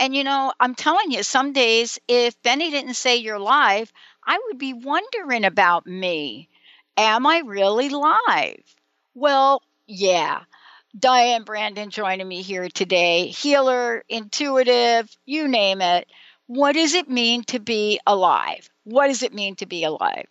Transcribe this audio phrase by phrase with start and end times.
[0.00, 3.92] And you know, I'm telling you, some days if Benny didn't say you're live,
[4.24, 6.48] I would be wondering about me.
[6.96, 8.62] Am I really live?
[9.14, 10.40] Well, yeah.
[10.98, 13.26] Diane Brandon joining me here today.
[13.26, 16.08] Healer, intuitive, you name it.
[16.46, 18.70] What does it mean to be alive?
[18.84, 20.26] What does it mean to be alive?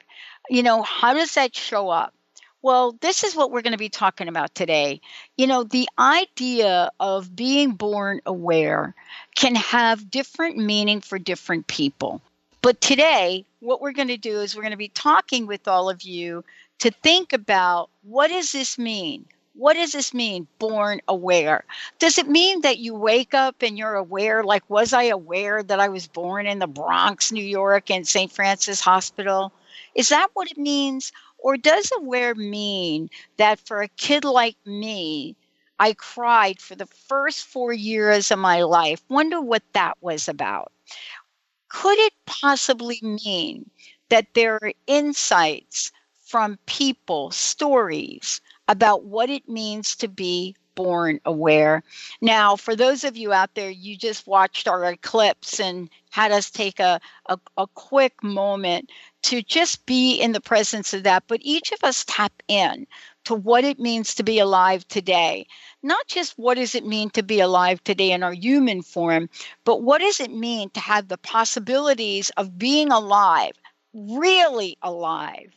[0.50, 2.16] You know, how does that show up?
[2.62, 5.00] Well, this is what we're going to be talking about today.
[5.38, 8.96] You know, the idea of being born aware
[9.40, 12.22] can have different meaning for different people.
[12.62, 15.90] But today, what we're going to do is we're going to be talking with all
[15.90, 16.44] of you
[16.80, 19.24] to think about what does this mean?
[19.54, 21.64] What does this mean, born aware?
[22.00, 24.44] Does it mean that you wake up and you're aware?
[24.44, 28.30] Like, was I aware that I was born in the Bronx, New York, in St.
[28.30, 29.54] Francis Hospital?
[29.96, 31.14] Is that what it means?
[31.38, 35.38] Or does aware mean that for a kid like me,
[35.80, 39.02] I cried for the first four years of my life?
[39.10, 40.72] Wonder what that was about.
[41.70, 43.70] Could it possibly mean
[44.10, 51.84] that there are insights from people, stories about what it means to be born aware?
[52.22, 56.50] Now, for those of you out there, you just watched our eclipse and had us
[56.50, 58.92] take a, a, a quick moment
[59.24, 61.24] to just be in the presence of that.
[61.28, 62.88] But each of us tap in
[63.26, 65.46] to what it means to be alive today.
[65.84, 69.30] Not just what does it mean to be alive today in our human form,
[69.66, 73.54] but what does it mean to have the possibilities of being alive,
[73.94, 75.54] really alive,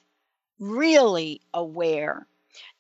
[0.59, 2.27] really aware.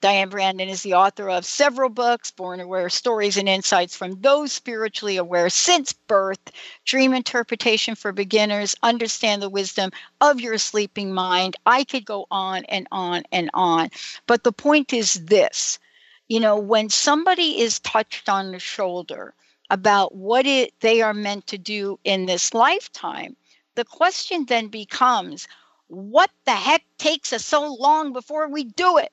[0.03, 4.51] Diane Brandon is the author of several books, Born Aware Stories and Insights from Those
[4.51, 6.41] Spiritually Aware Since Birth,
[6.85, 11.55] Dream Interpretation for Beginners, Understand the Wisdom of Your Sleeping Mind.
[11.67, 13.91] I could go on and on and on.
[14.27, 15.79] But the point is this
[16.27, 19.35] you know, when somebody is touched on the shoulder
[19.71, 23.37] about what it they are meant to do in this lifetime,
[23.77, 25.47] the question then becomes,
[25.87, 29.13] what the heck takes us so long before we do it?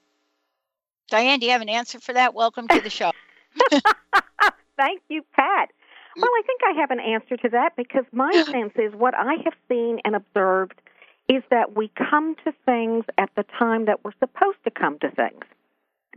[1.10, 2.34] Diane, do you have an answer for that?
[2.34, 3.12] Welcome to the show.
[4.78, 5.70] Thank you, Pat.
[6.18, 6.22] Mm.
[6.22, 9.36] Well, I think I have an answer to that because my sense is what I
[9.44, 10.82] have seen and observed
[11.28, 15.10] is that we come to things at the time that we're supposed to come to
[15.12, 15.44] things.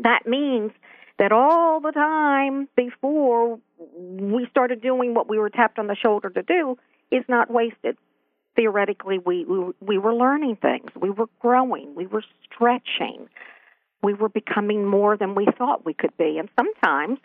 [0.02, 0.72] That means
[1.18, 6.30] that all the time before we started doing what we were tapped on the shoulder
[6.30, 6.78] to do
[7.10, 7.96] is not wasted.
[8.56, 13.28] Theoretically, we, we, we were learning things, we were growing, we were stretching,
[14.02, 16.38] we were becoming more than we thought we could be.
[16.38, 17.18] And sometimes,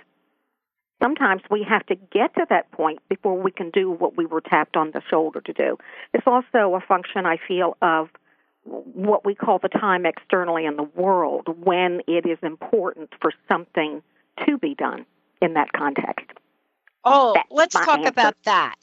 [1.02, 4.42] sometimes we have to get to that point before we can do what we were
[4.42, 5.78] tapped on the shoulder to do.
[6.14, 8.10] It's also a function, I feel, of
[8.64, 14.02] what we call the time externally in the world when it is important for something
[14.46, 15.06] to be done
[15.42, 16.26] in that context.
[17.04, 18.10] Oh, That's let's talk answer.
[18.10, 18.76] about that.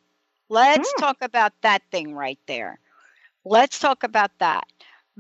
[0.49, 0.99] Let's mm.
[0.99, 2.79] talk about that thing right there.
[3.45, 4.65] Let's talk about that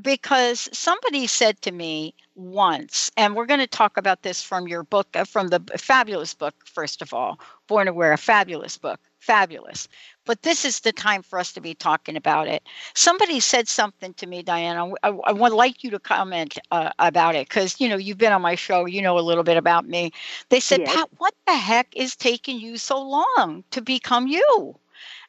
[0.02, 4.82] because somebody said to me once, and we're going to talk about this from your
[4.82, 7.38] book, uh, from the fabulous book, first of all,
[7.68, 9.86] Born Aware, a fabulous book, fabulous.
[10.26, 12.62] But this is the time for us to be talking about it.
[12.94, 14.92] Somebody said something to me, Diana.
[15.02, 18.32] I, I would like you to comment uh, about it because you know you've been
[18.32, 18.86] on my show.
[18.86, 20.12] You know a little bit about me.
[20.48, 20.94] They said, yes.
[20.94, 24.76] Pat, what the heck is taking you so long to become you?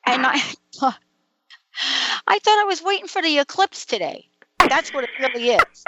[0.08, 0.36] And I,
[2.28, 4.30] I thought I was waiting for the eclipse today.
[4.70, 5.84] That's what it really is.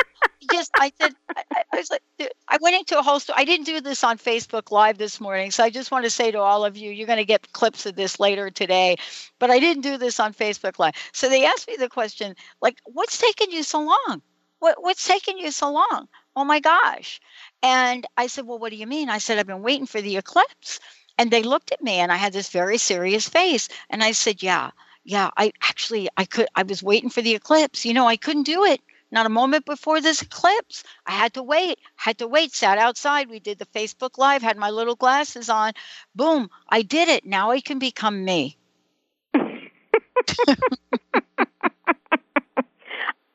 [0.52, 1.44] Just, I said, I,
[1.74, 2.02] I, was like,
[2.48, 3.38] I went into a whole story.
[3.40, 5.52] I didn't do this on Facebook Live this morning.
[5.52, 7.86] So I just want to say to all of you, you're going to get clips
[7.86, 8.96] of this later today.
[9.40, 10.94] But I didn't do this on Facebook Live.
[11.12, 14.22] So they asked me the question, like, what's taking you so long?
[14.60, 16.08] What, what's taking you so long?
[16.36, 17.20] Oh my gosh.
[17.64, 19.10] And I said, well, what do you mean?
[19.10, 20.80] I said, I've been waiting for the eclipse.
[21.18, 23.70] And they looked at me and I had this very serious face.
[23.90, 24.72] And I said, yeah,
[25.08, 27.86] yeah, I actually I could I was waiting for the eclipse.
[27.86, 28.82] You know, I couldn't do it.
[29.10, 30.84] Not a moment before this eclipse.
[31.06, 31.80] I had to wait.
[31.96, 32.54] Had to wait.
[32.54, 33.30] Sat outside.
[33.30, 34.42] We did the Facebook live.
[34.42, 35.72] Had my little glasses on.
[36.14, 36.50] Boom!
[36.68, 37.26] I did it.
[37.26, 38.58] Now I can become me.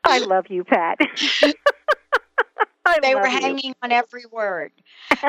[0.05, 0.99] I love you, Pat.
[3.03, 3.41] they were you.
[3.41, 4.73] hanging on every word.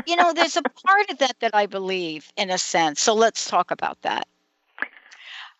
[0.05, 2.99] You know, there's a part of that that I believe, in a sense.
[2.99, 4.27] So let's talk about that.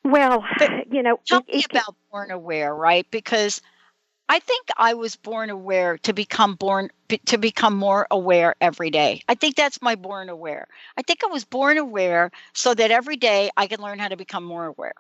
[0.04, 3.10] Well, But you know, Tell it- me it- about born aware, right?
[3.10, 3.62] Because
[4.30, 6.90] I think I was born aware to become born
[7.26, 9.22] to become more aware every day.
[9.28, 10.68] I think that's my born aware.
[10.98, 14.18] I think I was born aware so that every day I can learn how to
[14.18, 14.96] become more aware.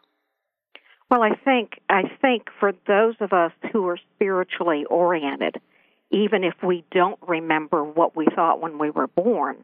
[1.09, 5.59] Well, I think I think for those of us who are spiritually oriented,
[6.11, 9.63] even if we don't remember what we thought when we were born,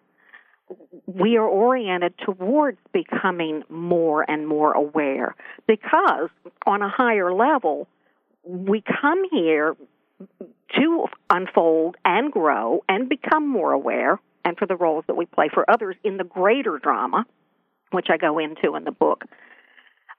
[1.06, 5.36] we are oriented towards becoming more and more aware
[5.68, 6.30] because
[6.66, 7.88] on a higher level,
[8.44, 9.76] we come here
[10.76, 15.50] to unfold and grow and become more aware and for the roles that we play
[15.54, 17.26] for others in the greater drama,
[17.92, 19.26] which I go into in the book.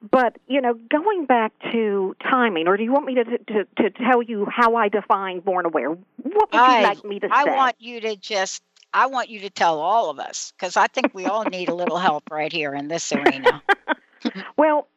[0.09, 3.89] But you know, going back to timing, or do you want me to to, to
[3.91, 5.89] tell you how I define born aware?
[5.89, 7.33] What would you I- like me to say?
[7.33, 8.63] I want you to just
[8.93, 11.73] I want you to tell all of us because I think we all need a
[11.73, 13.61] little help right here in this arena.
[14.57, 14.87] well,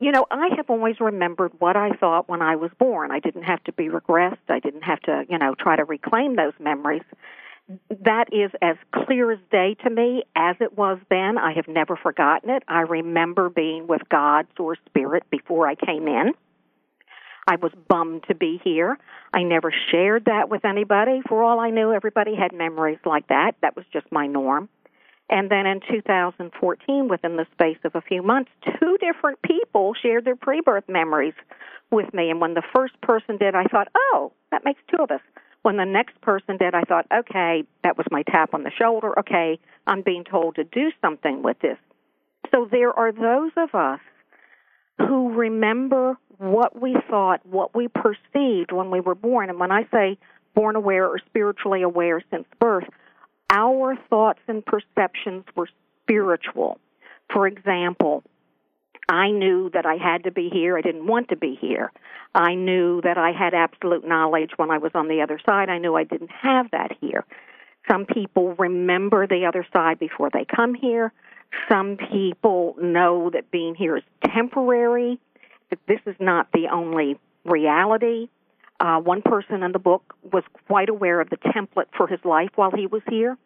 [0.00, 3.10] you know, I have always remembered what I thought when I was born.
[3.10, 4.38] I didn't have to be regressed.
[4.48, 7.02] I didn't have to, you know, try to reclaim those memories.
[7.88, 11.38] That is as clear as day to me as it was then.
[11.38, 12.62] I have never forgotten it.
[12.68, 16.32] I remember being with God or spirit before I came in.
[17.46, 18.98] I was bummed to be here.
[19.32, 21.20] I never shared that with anybody.
[21.28, 23.52] For all I knew, everybody had memories like that.
[23.60, 24.68] That was just my norm.
[25.30, 30.24] And then in 2014, within the space of a few months, two different people shared
[30.24, 31.34] their pre birth memories
[31.90, 32.30] with me.
[32.30, 35.20] And when the first person did, I thought, oh, that makes two of us.
[35.62, 39.18] When the next person did, I thought, okay, that was my tap on the shoulder.
[39.18, 41.78] Okay, I'm being told to do something with this.
[42.50, 44.00] So there are those of us
[44.98, 49.50] who remember what we thought, what we perceived when we were born.
[49.50, 50.18] And when I say
[50.54, 52.88] born aware or spiritually aware since birth,
[53.50, 55.68] our thoughts and perceptions were
[56.02, 56.78] spiritual.
[57.32, 58.22] For example,
[59.08, 60.78] I knew that I had to be here.
[60.78, 61.92] I didn't want to be here.
[62.34, 65.68] I knew that I had absolute knowledge when I was on the other side.
[65.68, 67.24] I knew I didn't have that here.
[67.88, 71.12] Some people remember the other side before they come here.
[71.68, 75.20] Some people know that being here is temporary,
[75.86, 78.28] this is not the only reality.
[78.80, 82.50] Uh, one person in the book was quite aware of the template for his life
[82.56, 83.36] while he was here.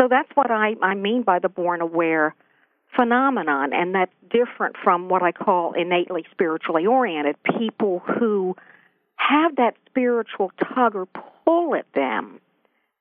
[0.00, 2.34] So that's what I, I mean by the born aware
[2.96, 8.54] phenomenon, and that's different from what I call innately spiritually oriented people who
[9.16, 11.06] have that spiritual tug or
[11.44, 12.40] pull at them,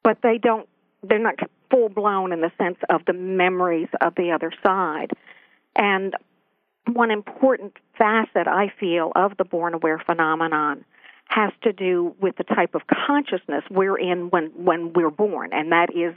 [0.04, 0.68] but they don't,
[1.04, 1.36] they're not
[1.70, 5.12] full blown in the sense of the memories of the other side.
[5.76, 6.16] And
[6.88, 10.84] one important facet I feel of the born aware phenomenon
[11.28, 15.52] has to do with the type of consciousness we're in when when we're born.
[15.54, 16.14] And that is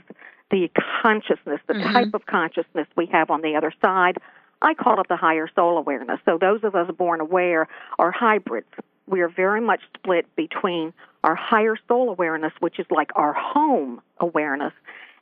[0.51, 0.69] the
[1.01, 1.93] consciousness the Mhm.
[1.93, 4.17] type of consciousness we have on the other side.
[4.61, 6.19] I call it the higher soul awareness.
[6.25, 8.67] So those of us born aware are hybrids.
[9.07, 14.01] We are very much split between our higher soul awareness which is like our home
[14.19, 14.73] awareness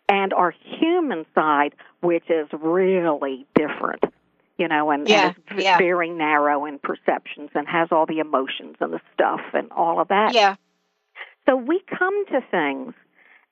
[0.10, 4.04] and our human side which is really different
[4.58, 5.78] you know, and, Yeah, and is yeah.
[5.78, 10.10] very narrow in perceptions and has all the emotions and the stuff and all of
[10.10, 10.34] that.
[10.34, 10.56] Yeah.
[11.48, 12.94] So we come to things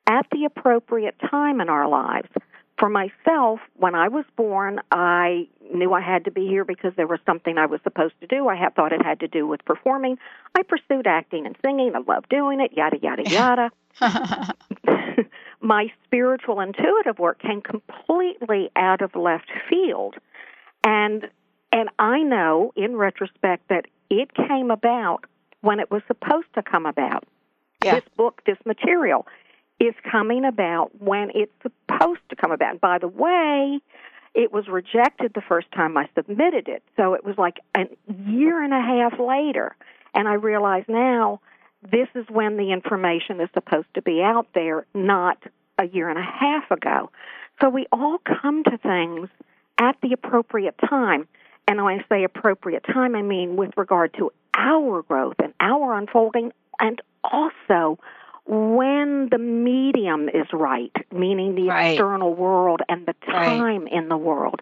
[0.08, 2.30] at the appropriate time in our lives.
[2.78, 7.06] For myself, when I was born, I knew I had to be here because there
[7.06, 8.48] was something I was supposed to do.
[8.48, 10.18] I had thought it had to do with performing.
[10.56, 11.94] I pursued acting and singing.
[11.96, 13.72] I loved doing it, yada, yada, yada.
[15.62, 20.16] my spiritual intuitive work came completely out of left field
[20.84, 21.30] and
[21.72, 25.26] and I know in retrospect that it came about
[25.62, 27.26] when it was supposed to come about.
[27.84, 27.96] Yeah.
[27.96, 29.26] This book, this material
[29.80, 32.72] is coming about when it's supposed to come about.
[32.72, 33.80] And by the way,
[34.34, 36.84] it was rejected the first time I submitted it.
[36.98, 37.86] So it was like a
[38.28, 39.76] year and a half later.
[40.14, 41.42] And I realize now
[41.90, 45.38] this is when the information is supposed to be out there, not
[45.80, 47.10] a year and a half ago.
[47.62, 49.30] So we all come to things
[49.82, 51.28] at the appropriate time.
[51.68, 55.98] And when I say appropriate time, I mean with regard to our growth and our
[55.98, 57.98] unfolding, and also
[58.46, 61.92] when the medium is right, meaning the Right.
[61.92, 63.46] external world and the Right.
[63.46, 64.62] time in the world.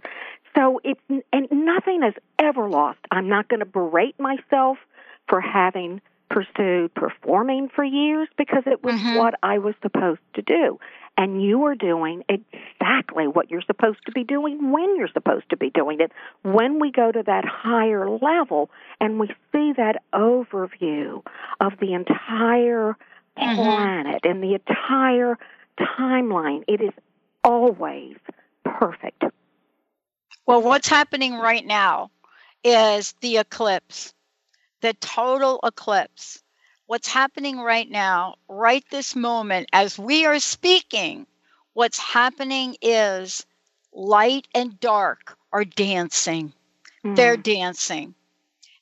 [0.56, 1.00] so it's
[1.32, 2.98] and nothing is ever lost.
[3.12, 4.78] I'm not going to berate myself
[5.30, 9.16] for having pursued performing for years because it was Mhm.
[9.16, 10.80] what I was supposed to do.
[11.20, 15.58] And you are doing exactly what you're supposed to be doing when you're supposed to
[15.58, 16.14] be doing it.
[16.44, 18.70] When we go to that higher level
[19.02, 21.22] and we see that overview
[21.60, 22.96] of the entire
[23.38, 23.56] Mhm.
[23.56, 25.38] planet and the entire
[25.78, 26.94] timeline, it is
[27.44, 28.16] always
[28.64, 29.26] perfect.
[30.46, 32.12] Well, what's happening right now
[32.64, 34.14] is the eclipse,
[34.80, 36.42] the total eclipse.
[36.89, 41.27] What's happening right now, right this moment, as we are speaking,
[41.74, 43.46] what's happening is
[43.93, 46.53] light and dark are dancing.
[47.15, 47.43] They're Mm.
[47.43, 48.15] dancing.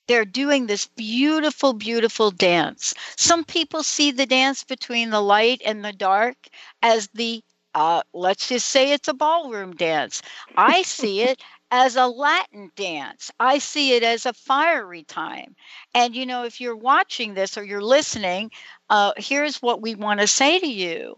[0.08, 2.94] They're doing this beautiful, beautiful dance.
[3.16, 6.38] Some people see the dance between the light and the dark
[6.82, 7.44] as the,
[7.76, 10.22] uh, let's just say it's a ballroom dance.
[10.58, 13.32] I see it as a Latin dance.
[13.40, 15.56] I see it as a fiery time.
[15.94, 18.52] And, you know, if you're watching this or you're listening,
[18.90, 21.18] uh, here's what we want to say to you.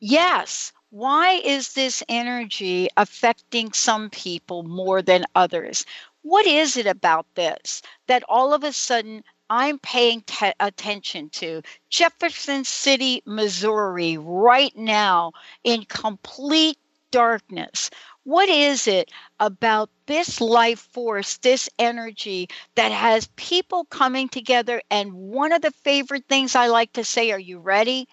[0.00, 5.84] Yes, why is this energy affecting some people more than others?
[6.22, 11.62] What is it about this that all of a sudden I'm paying te- attention to?
[11.90, 15.32] Jefferson City, Missouri, right now
[15.64, 16.78] in complete
[17.10, 17.90] darkness.
[18.24, 24.82] What is it about this life force, this energy that has people coming together?
[24.90, 28.08] And one of the favorite things I like to say, are you ready?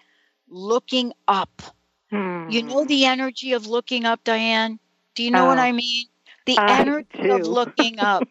[0.48, 1.62] Looking up.
[2.46, 2.68] You Hmm.
[2.68, 4.78] know the energy of looking up, Diane?
[5.14, 6.06] Do you know what Oh, I mean?
[6.46, 8.26] The I energy of looking up.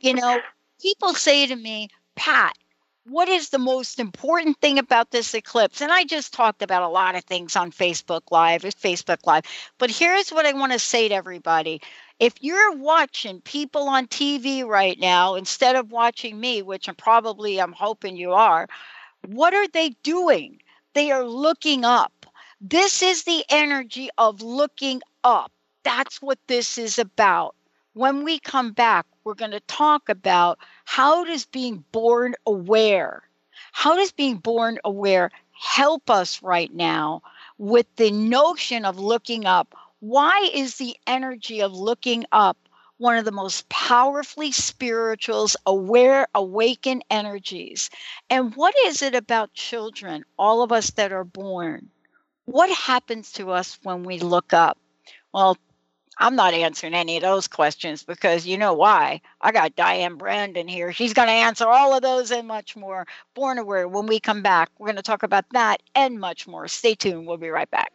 [0.00, 0.44] you know,
[0.80, 2.56] people say to me, Pat,
[3.04, 5.80] what is the most important thing about this eclipse?
[5.80, 9.44] And I just talked about a lot of things on Facebook Live, Facebook Live.
[9.78, 11.80] But here's what I want to say to everybody.
[12.20, 17.60] If you're watching people on TV right now instead of watching me, which I'm probably
[17.60, 18.68] I'm hoping you are,
[19.26, 20.60] what are they doing?
[20.94, 22.26] They are looking up.
[22.60, 25.50] This is the energy of looking up.
[25.82, 27.56] That's what this is about.
[27.94, 33.22] When we come back, we're going to talk about how does being born aware,
[33.72, 37.22] how does being born aware help us right now
[37.58, 39.74] with the notion of looking up?
[40.00, 42.56] Why is the energy of looking up
[42.98, 47.88] one of the most powerfully spirituals, aware, awakened energies?
[48.28, 51.88] And what is it about children, all of us that are born?
[52.44, 54.76] What happens to us when we look up?
[55.32, 55.56] Well,
[56.18, 59.20] I'm not answering any of those questions because you know why.
[59.40, 60.92] I got Diane Brandon here.
[60.92, 63.06] She's going to answer all of those and much more.
[63.34, 66.68] Born Aware, when we come back, we're going to talk about that and much more.
[66.68, 67.26] Stay tuned.
[67.26, 67.92] We'll be right back.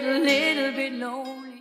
[0.00, 1.60] Get a little bit lonely.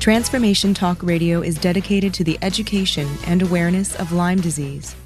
[0.00, 4.94] Transformation Talk Radio is dedicated to the education and awareness of Lyme disease.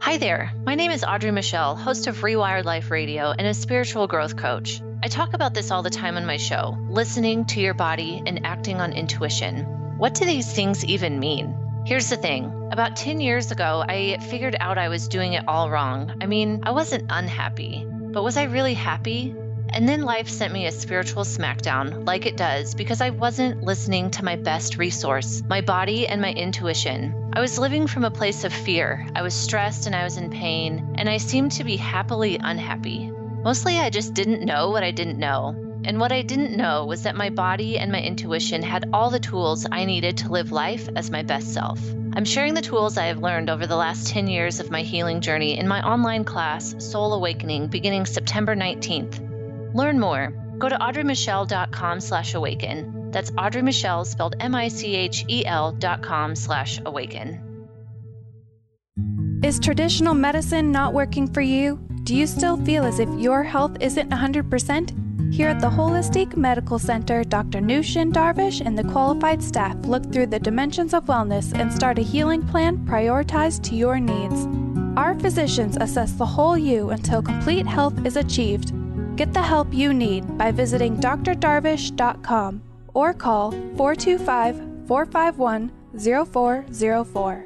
[0.00, 0.52] Hi there.
[0.64, 4.80] My name is Audrey Michelle, host of Rewired Life Radio and a spiritual growth coach.
[5.02, 8.46] I talk about this all the time on my show listening to your body and
[8.46, 9.64] acting on intuition.
[9.98, 11.52] What do these things even mean?
[11.84, 15.68] Here's the thing about 10 years ago, I figured out I was doing it all
[15.68, 16.16] wrong.
[16.20, 19.34] I mean, I wasn't unhappy, but was I really happy?
[19.70, 24.10] And then life sent me a spiritual smackdown, like it does, because I wasn't listening
[24.12, 27.30] to my best resource, my body and my intuition.
[27.32, 29.06] I was living from a place of fear.
[29.14, 33.10] I was stressed and I was in pain, and I seemed to be happily unhappy.
[33.44, 35.54] Mostly, I just didn't know what I didn't know.
[35.84, 39.20] And what I didn't know was that my body and my intuition had all the
[39.20, 41.80] tools I needed to live life as my best self.
[42.14, 45.20] I'm sharing the tools I have learned over the last 10 years of my healing
[45.20, 49.27] journey in my online class, Soul Awakening, beginning September 19th.
[49.74, 50.30] Learn more.
[50.58, 53.10] Go to audreymichelle.com slash awaken.
[53.10, 57.44] That's Audrey Michelle spelled M-I-C-H-E-L dot com slash awaken.
[59.42, 61.78] Is traditional medicine not working for you?
[62.02, 65.32] Do you still feel as if your health isn't 100%?
[65.32, 67.60] Here at the Holistic Medical Center, Dr.
[67.60, 72.02] Nushin Darvish and the qualified staff look through the dimensions of wellness and start a
[72.02, 74.46] healing plan prioritized to your needs.
[74.96, 78.72] Our physicians assess the whole you until complete health is achieved.
[79.18, 82.62] Get the help you need by visiting drdarvish.com
[82.94, 87.44] or call 425 451 0404.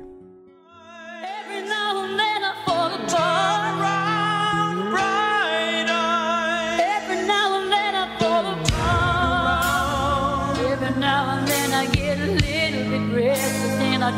[1.25, 2.63] Every now and then I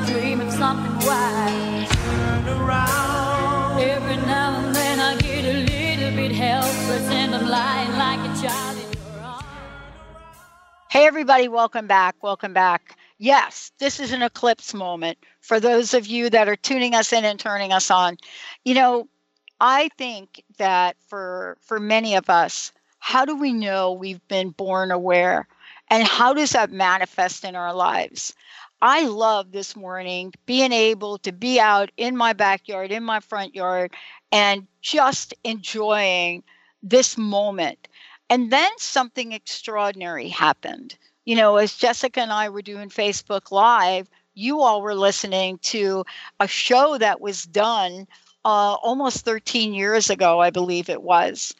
[0.07, 1.89] dream of something wise.
[3.81, 5.84] Every now and then I get a little
[6.15, 8.79] helpless and I'm lying like a child.
[10.91, 12.23] Hey, everybody, welcome back.
[12.23, 12.97] Welcome back.
[13.19, 17.25] Yes, this is an eclipse moment for those of you that are tuning us in
[17.25, 18.17] and turning us on.
[18.65, 19.09] You know,
[19.61, 24.93] I think that for for many of us, how do we know we've been born
[24.93, 25.49] aware?
[25.91, 28.33] And how does that manifest in our lives?
[28.81, 33.55] I love this morning being able to be out in my backyard, in my front
[33.55, 33.93] yard,
[34.31, 36.45] and just enjoying
[36.83, 37.89] this moment.
[38.29, 40.97] And then something extraordinary happened.
[41.25, 46.05] You know, as Jessica and I were doing Facebook Live, you all were listening to
[46.39, 48.07] a show that was done
[48.45, 51.55] uh, almost 13 years ago, I believe it was.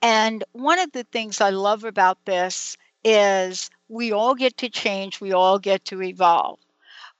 [0.00, 5.20] And one of the things I love about this is we all get to change,
[5.20, 6.60] we all get to evolve.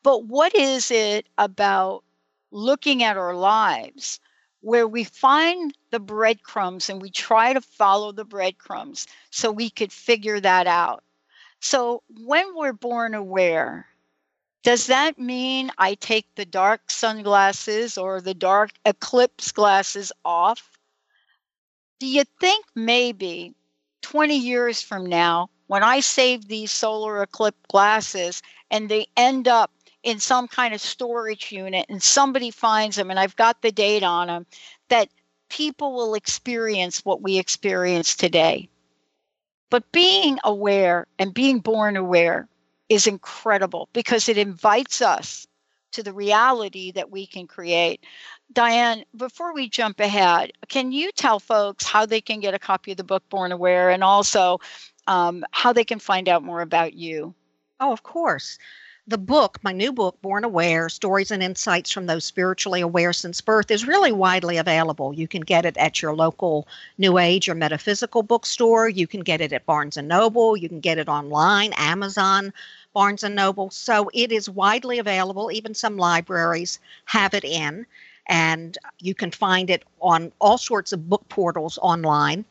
[0.05, 2.05] But what is it about
[2.53, 4.21] looking at our lives
[4.61, 9.93] where we find the breadcrumbs and we try to follow the breadcrumbs so we could
[9.93, 11.05] figure that out?
[11.61, 13.87] So when we're born aware,
[14.63, 20.79] does that mean I take the dark sunglasses or the dark eclipse glasses off?
[22.01, 23.55] Do you think maybe
[24.03, 29.71] 20 years from now, when I save these solar eclipse glasses and they end up
[30.09, 34.03] in some kind of storage unit and somebody finds them and I've got the date
[34.03, 34.47] on them,
[34.89, 35.09] that
[35.49, 38.69] people will experience what we experience today?
[39.71, 42.49] But being aware and being born aware
[42.89, 45.47] is incredible because it invites us
[45.93, 48.05] to the reality that we can create.
[48.53, 52.93] Diane, before we jump ahead, can you tell folks how they can get a copy
[52.93, 54.59] of the book Born Aware and also
[55.07, 57.35] um, how they can find out more about you?
[57.81, 58.59] Oh, of course.
[59.09, 63.41] The book, my new book, Born Aware Stories and Insights from Those Spiritually Aware Since
[63.41, 65.15] Birth, is really widely available.
[65.15, 66.69] You can get it at your local
[66.99, 68.87] New Age or Metaphysical bookstore.
[68.87, 70.59] You can get it at Barnes and Noble.
[70.59, 72.53] You can get it online, Amazon,
[72.93, 73.71] Barnes and Noble.
[73.71, 75.51] So it is widely available.
[75.51, 77.87] Even some libraries have it in,
[78.27, 82.45] and you can find it on all sorts of book portals online.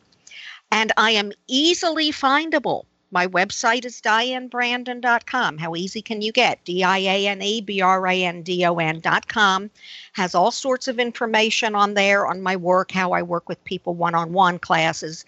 [0.71, 2.85] And I am easily findable.
[3.11, 5.57] My website is dianebrandon.com.
[5.57, 6.63] How easy can you get?
[6.65, 9.71] D I A N E B R A N D O N.com
[10.13, 13.93] has all sorts of information on there on my work, how I work with people
[13.93, 15.23] one on one classes,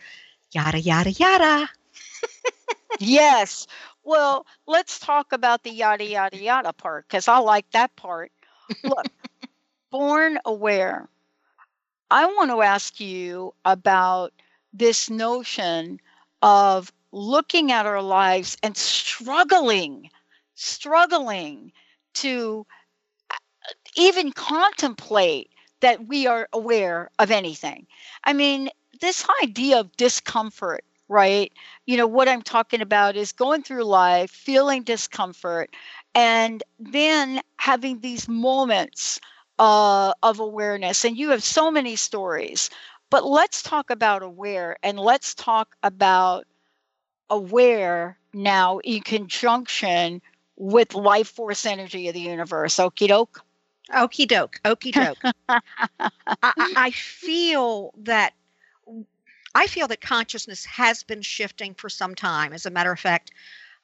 [0.51, 1.69] yada, yada, yada.
[2.99, 3.65] yes.
[4.03, 8.31] Well, let's talk about the yada, yada, yada part because I like that part.
[8.83, 9.05] Look,
[9.91, 11.07] born aware.
[12.11, 14.33] I want to ask you about
[14.73, 15.99] this notion
[16.41, 20.09] of looking at our lives and struggling,
[20.55, 21.71] struggling
[22.15, 22.65] to
[23.31, 23.35] uh,
[23.95, 27.87] even contemplate that we are aware of anything.
[28.23, 28.69] I mean,
[29.01, 31.51] this idea of discomfort, right?
[31.85, 35.69] You know, what I'm talking about is going through life, feeling discomfort,
[36.13, 39.19] and then having these moments
[39.59, 41.05] uh, of awareness.
[41.05, 42.69] And you have so many stories.
[43.09, 46.45] But let's talk about aware and let's talk about
[47.29, 50.21] aware now in conjunction
[50.55, 52.75] with life force energy of the universe.
[52.75, 53.43] Okie doke.
[53.91, 54.59] Okie doke.
[54.65, 55.33] Okie doke.
[56.43, 58.33] I, I feel that
[59.55, 62.53] I feel that consciousness has been shifting for some time.
[62.53, 63.31] As a matter of fact,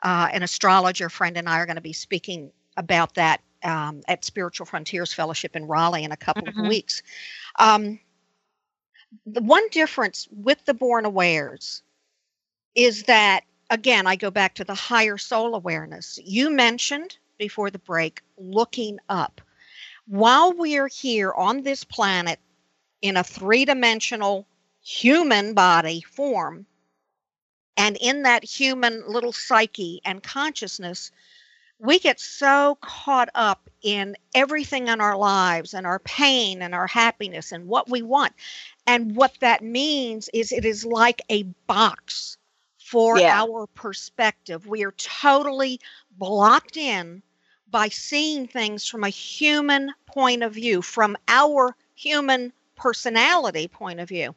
[0.03, 4.23] uh, an astrologer friend and I are going to be speaking about that um, at
[4.23, 6.59] Spiritual Frontiers Fellowship in Raleigh in a couple mm-hmm.
[6.59, 7.01] of weeks.
[7.57, 7.99] Um,
[9.25, 11.81] the one difference with the born awares
[12.75, 16.19] is that, again, I go back to the higher soul awareness.
[16.23, 19.41] You mentioned before the break looking up.
[20.07, 22.39] While we are here on this planet
[23.01, 24.45] in a three dimensional
[24.83, 26.65] human body form,
[27.77, 31.11] and in that human little psyche and consciousness,
[31.79, 36.87] we get so caught up in everything in our lives and our pain and our
[36.87, 38.33] happiness and what we want.
[38.87, 42.37] And what that means is it is like a box
[42.95, 43.43] for yeah.
[43.43, 44.65] our perspective.
[44.67, 45.81] We are totally
[46.17, 47.21] blocked in
[47.69, 54.07] by seeing things from a human point of view, from our human personality point of
[54.07, 54.33] view.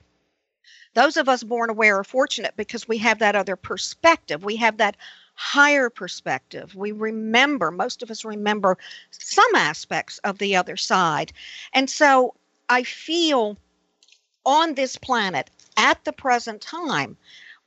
[0.95, 4.43] Those of us born aware are fortunate because we have that other perspective.
[4.43, 4.97] We have that
[5.35, 6.75] higher perspective.
[6.75, 8.77] We remember, most of us remember
[9.13, 11.33] some aspects of the other side.
[11.75, 12.35] And so
[12.69, 13.57] I feel
[14.45, 17.17] on this planet at the present time,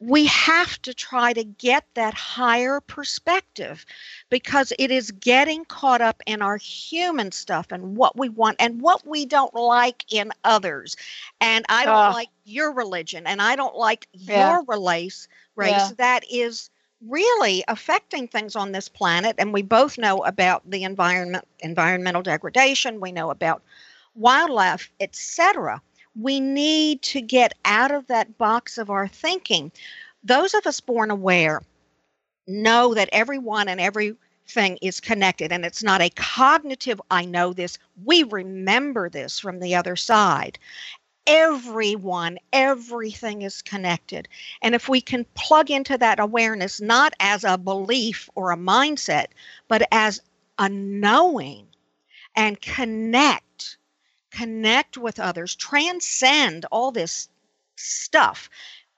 [0.01, 3.85] we have to try to get that higher perspective
[4.29, 8.81] because it is getting caught up in our human stuff and what we want and
[8.81, 10.95] what we don't like in others.
[11.39, 14.49] And I don't uh, like your religion and I don't like yeah.
[14.49, 15.91] your race race yeah.
[15.97, 16.71] that is
[17.07, 22.99] really affecting things on this planet and we both know about the environment environmental degradation,
[22.99, 23.61] we know about
[24.15, 25.79] wildlife, etc
[26.19, 29.71] we need to get out of that box of our thinking.
[30.23, 31.61] Those of us born aware
[32.47, 37.77] know that everyone and everything is connected, and it's not a cognitive, I know this,
[38.03, 40.59] we remember this from the other side.
[41.27, 44.27] Everyone, everything is connected.
[44.61, 49.27] And if we can plug into that awareness, not as a belief or a mindset,
[49.67, 50.19] but as
[50.57, 51.67] a knowing
[52.35, 53.43] and connect
[54.31, 57.29] connect with others, transcend all this
[57.75, 58.49] stuff.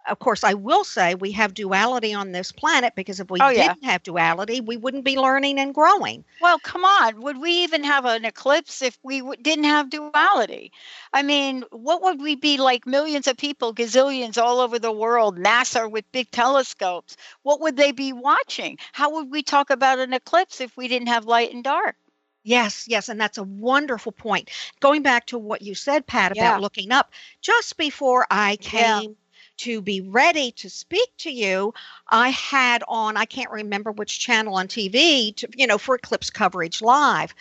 [0.08, 3.54] Of course, I will say we have duality on this planet because if we oh,
[3.54, 6.26] didn't have duality, we wouldn't be learning and growing.
[6.42, 7.22] Well, come on.
[7.22, 10.74] Would we even have an eclipse if we w- didn't have duality?
[11.14, 15.38] I mean, what would we be like millions of people, gazillions all over the world,
[15.40, 17.16] NASA with big telescopes?
[17.44, 18.78] What would they be watching?
[18.92, 21.96] How would we talk about an eclipse if we didn't have light and dark?
[22.44, 24.50] Yes, yes, and that's a wonderful point.
[24.82, 26.58] Going back to what you said, Pat, about yeah.
[26.58, 29.16] looking up, just before I came yeah.
[29.58, 31.74] to be ready to speak to you,
[32.10, 36.30] I had on, I can't remember which channel on TV, to, you know, for Eclipse
[36.30, 37.34] coverage live.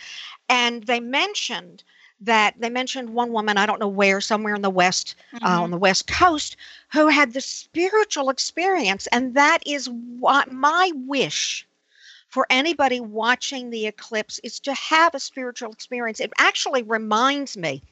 [0.47, 1.83] And they mentioned
[2.21, 5.45] that they mentioned one woman, I don't know where, somewhere in the West, mm-hmm.
[5.45, 6.55] uh, on the West Coast,
[6.93, 9.07] who had the spiritual experience.
[9.07, 11.67] And that is what my wish
[12.33, 16.19] for anybody watching the eclipse is to have a spiritual experience.
[16.19, 17.83] It actually reminds me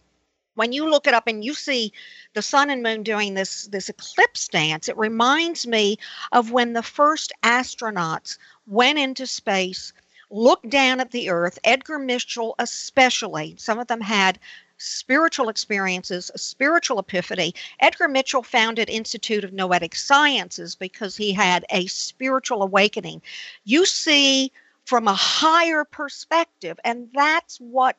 [0.56, 1.94] when you look it up and you see
[2.34, 5.98] the sun and moon doing this this eclipse dance it reminds me
[6.32, 9.94] of when the first astronauts went into space
[10.32, 14.40] looked down at the earth edgar mitchell especially some of them had
[14.82, 17.54] spiritual experiences, a spiritual epiphany.
[17.80, 23.22] Edgar Mitchell founded Institute of Noetic Sciences because he had a spiritual awakening.
[23.64, 24.52] You see
[24.86, 27.96] from a higher perspective, and that's what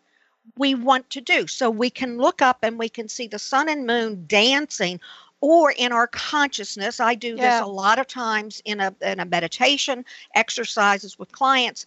[0.57, 1.47] we want to do.
[1.47, 5.01] So we can look up and we can see the sun and moon dancing
[5.41, 7.59] or in our consciousness i do yeah.
[7.59, 10.05] this a lot of times in a in a meditation
[10.37, 11.85] exercises with clients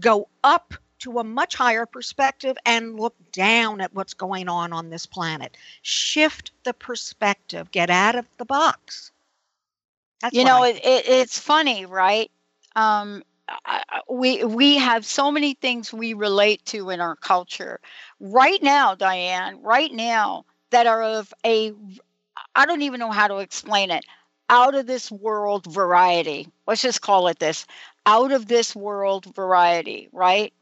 [0.00, 0.74] go up
[1.06, 5.56] to a much higher perspective and look down at what's going on on this planet.
[5.82, 9.12] Shift the perspective, get out of the box.
[10.20, 12.30] That's you know, it, it, it's funny, right?
[12.74, 13.22] Um,
[14.10, 17.78] we we have so many things we relate to in our culture
[18.18, 19.62] right now, Diane.
[19.62, 21.72] Right now, that are of a
[22.56, 24.04] I don't even know how to explain it.
[24.50, 26.48] Out of this world variety.
[26.66, 27.64] Let's just call it this.
[28.06, 30.52] Out of this world variety, right?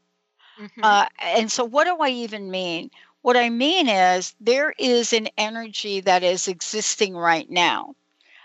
[0.59, 0.81] Mm-hmm.
[0.83, 2.89] Uh, and so, what do I even mean?
[3.21, 7.95] What I mean is there is an energy that is existing right now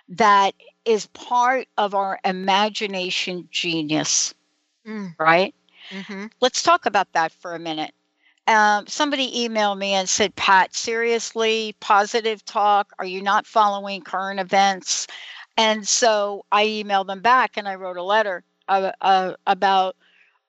[0.09, 4.35] that is part of our imagination genius,
[4.87, 5.14] mm.
[5.18, 5.55] right?
[5.90, 6.27] Mm-hmm.
[6.40, 7.94] Let's talk about that for a minute.
[8.46, 12.92] Um, somebody emailed me and said, Pat, seriously, positive talk.
[12.99, 15.07] Are you not following current events?
[15.57, 19.94] And so I emailed them back and I wrote a letter uh, uh, about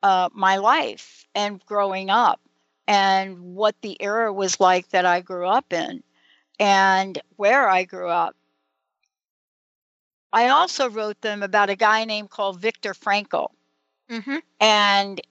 [0.03, 2.41] uh, my life and growing up
[2.87, 6.03] and what the era was like that I grew up in
[6.59, 8.35] and where I grew up.
[10.33, 13.49] I also wrote them about a guy named called Viktor Frankl.
[14.09, 14.37] Mm-hmm.
[14.59, 15.21] And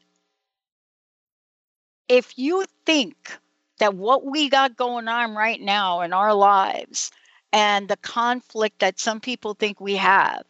[2.08, 3.38] if you think
[3.78, 7.10] that what we got going on right now in our lives
[7.52, 10.44] and the conflict that some people think we have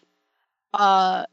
[0.74, 1.24] uh,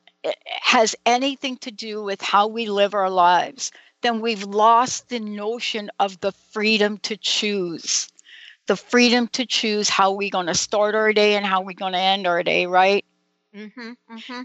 [0.45, 5.89] has anything to do with how we live our lives, then we've lost the notion
[5.99, 8.09] of the freedom to choose.
[8.67, 11.93] The freedom to choose how we're going to start our day and how we're going
[11.93, 13.05] to end our day, right?
[13.55, 13.91] Mm-hmm.
[14.11, 14.41] Mm-hmm.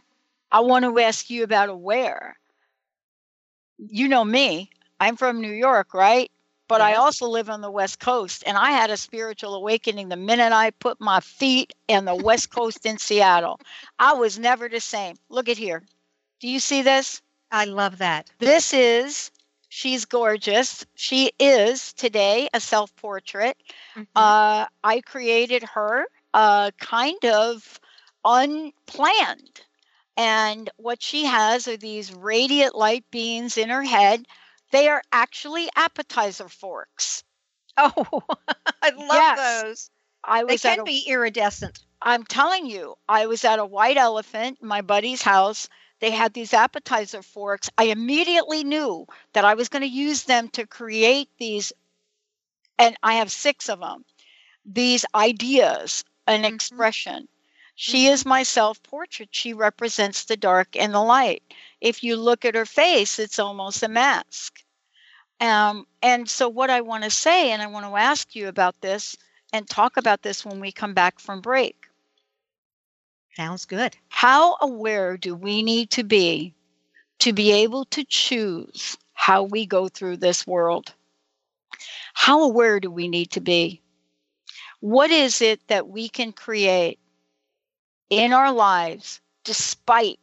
[0.51, 2.37] I want to ask you about aware.
[3.79, 6.31] You know me, I'm from New York, right?
[6.73, 10.17] But I also live on the West Coast, and I had a spiritual awakening the
[10.17, 13.61] minute I put my feet in the West Coast in Seattle.
[13.99, 15.17] I was never the same.
[15.29, 15.83] Look at here.
[16.41, 17.21] Do you see this?
[17.51, 18.31] I love that.
[18.39, 19.31] This is,
[19.69, 20.87] she's gorgeous.
[20.95, 23.59] She is today a self portrait.
[23.95, 24.05] Mm-hmm.
[24.17, 27.81] Uh, I created her uh, kind of
[28.25, 29.61] unplanned.
[30.17, 34.27] And what she has are these radiant light beams in her head.
[34.73, 37.23] They are actually appetizer forks.
[37.77, 38.23] Oh,
[38.83, 39.63] I love Yes.
[39.63, 39.91] those.
[40.25, 41.81] I They was at can a- be iridescent.
[42.03, 45.69] I'm telling you, I was at a white elephant, my buddy's house.
[46.01, 47.71] They had these appetizer forks.
[47.79, 51.73] I immediately knew that I was going to use them to create these,
[52.79, 54.05] and I have six of them,
[54.65, 56.55] these ideas, an mm-hmm.
[56.55, 57.29] expression.
[57.77, 58.15] She mm-hmm.
[58.15, 59.29] is my self portrait.
[59.33, 61.43] She represents the dark and the light.
[61.81, 64.62] If you look at her face, it's almost a mask.
[65.43, 68.81] Um, and so, what I want to say, and I want to ask you about
[68.81, 69.17] this
[69.53, 71.89] and talk about this when we come back from break.
[73.35, 73.97] Sounds good.
[74.09, 76.55] How aware do we need to be
[77.19, 80.95] to be able to choose how we go through this world?
[82.15, 83.83] How aware do we need to be?
[84.79, 87.01] What is it that we can create
[88.11, 90.21] in our lives despite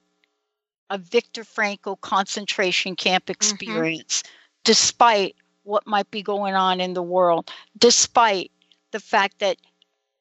[0.89, 4.23] a Viktor Frankl concentration camp experience,
[4.69, 8.51] despite what might be going on in the world, despite
[8.91, 9.57] the fact that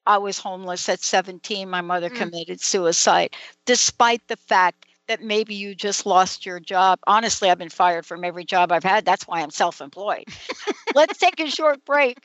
[0.07, 2.31] I was homeless at 17, my mother Mm.
[2.31, 3.35] committed suicide,
[3.67, 7.01] despite the fact that maybe you just lost your job.
[7.07, 9.05] Honestly, I've been fired from every job I've had.
[9.05, 10.27] That's why I'm self-employed.
[10.95, 12.19] Let's take a short break.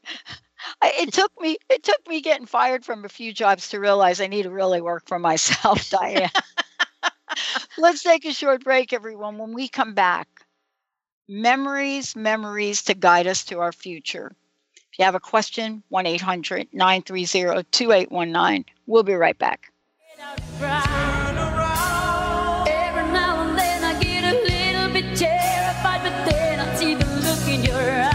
[0.84, 4.28] It took me it took me getting fired from a few jobs to realize I
[4.28, 6.30] need to really work for myself, Diane.
[7.78, 9.38] Let's take a short break, everyone.
[9.38, 10.43] When we come back,
[11.34, 14.36] memories, memories to guide us to our future.
[14.92, 18.66] If you have a question, 1 800 930 2819.
[18.86, 19.72] We'll be right back.
[20.20, 20.44] Every
[23.12, 27.48] now and then I get a little bit terrified, but then I see the look
[27.50, 28.14] in your eyes.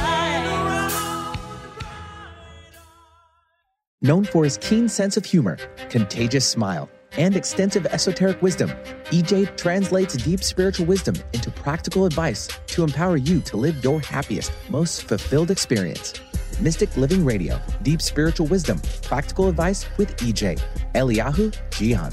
[4.00, 5.56] Known for his keen sense of humor,
[5.90, 8.70] contagious smile, and extensive esoteric wisdom,
[9.06, 14.52] EJ translates deep spiritual wisdom into practical advice to empower you to live your happiest,
[14.70, 16.14] most fulfilled experience.
[16.60, 20.60] Mystic Living Radio, Deep Spiritual Wisdom, Practical Advice with EJ,
[20.94, 22.12] Eliyahu Jihan.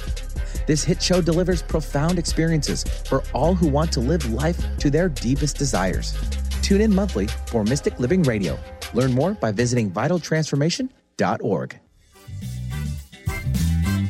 [0.68, 5.10] This hit show delivers profound experiences for all who want to live life to their
[5.10, 6.16] deepest desires.
[6.62, 8.58] Tune in monthly for Mystic Living Radio.
[8.94, 11.80] Learn more by visiting vitaltransformation.org.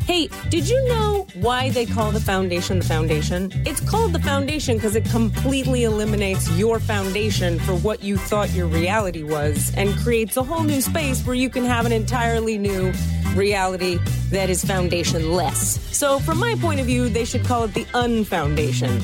[0.06, 3.52] Hey, did you know why they call the foundation the foundation?
[3.66, 8.68] It's called the foundation because it completely eliminates your foundation for what you thought your
[8.68, 12.94] reality was and creates a whole new space where you can have an entirely new
[13.34, 13.98] reality
[14.30, 15.80] that is foundationless.
[15.92, 19.02] So, from my point of view, they should call it the unfoundation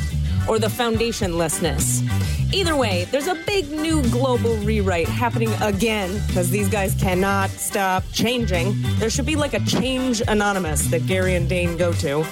[0.48, 2.41] or the foundationlessness.
[2.54, 8.04] Either way, there's a big new global rewrite happening again because these guys cannot stop
[8.12, 8.76] changing.
[9.00, 12.26] There should be like a change anonymous that Gary and Dane go to.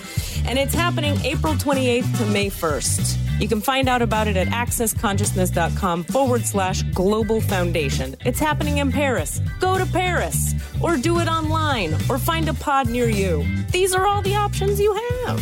[0.45, 3.41] And it's happening April 28th to May 1st.
[3.41, 8.15] You can find out about it at accessconsciousness.com forward slash global foundation.
[8.25, 9.39] It's happening in Paris.
[9.61, 13.45] Go to Paris or do it online or find a pod near you.
[13.71, 15.41] These are all the options you have.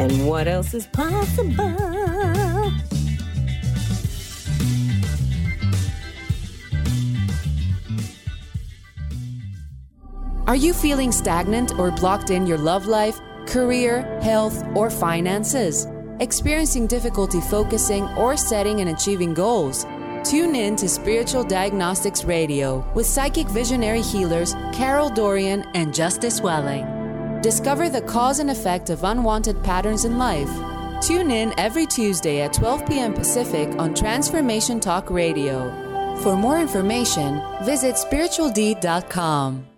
[0.00, 1.76] And what else is possible?
[10.48, 15.86] Are you feeling stagnant or blocked in your love life, career, health, or finances?
[16.20, 19.84] Experiencing difficulty focusing or setting and achieving goals?
[20.24, 27.42] Tune in to Spiritual Diagnostics Radio with psychic visionary healers Carol Dorian and Justice Welling.
[27.42, 30.48] Discover the cause and effect of unwanted patterns in life.
[31.02, 33.12] Tune in every Tuesday at 12 p.m.
[33.12, 36.16] Pacific on Transformation Talk Radio.
[36.22, 39.77] For more information, visit spiritualdeed.com.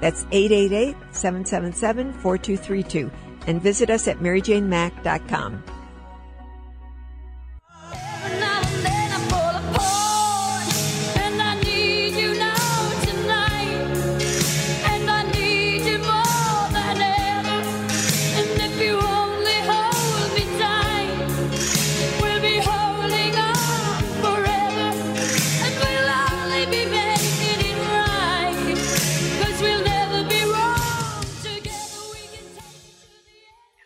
[0.00, 3.12] That's 888-777-4232.
[3.46, 5.62] And visit us at maryjanemack.com.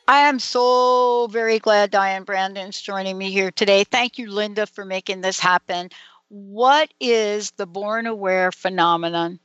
[0.08, 3.84] I am so very glad Diane Brandon's joining me here today.
[3.84, 5.90] Thank you, Linda, for making this happen.
[6.28, 9.38] What is the born aware phenomenon?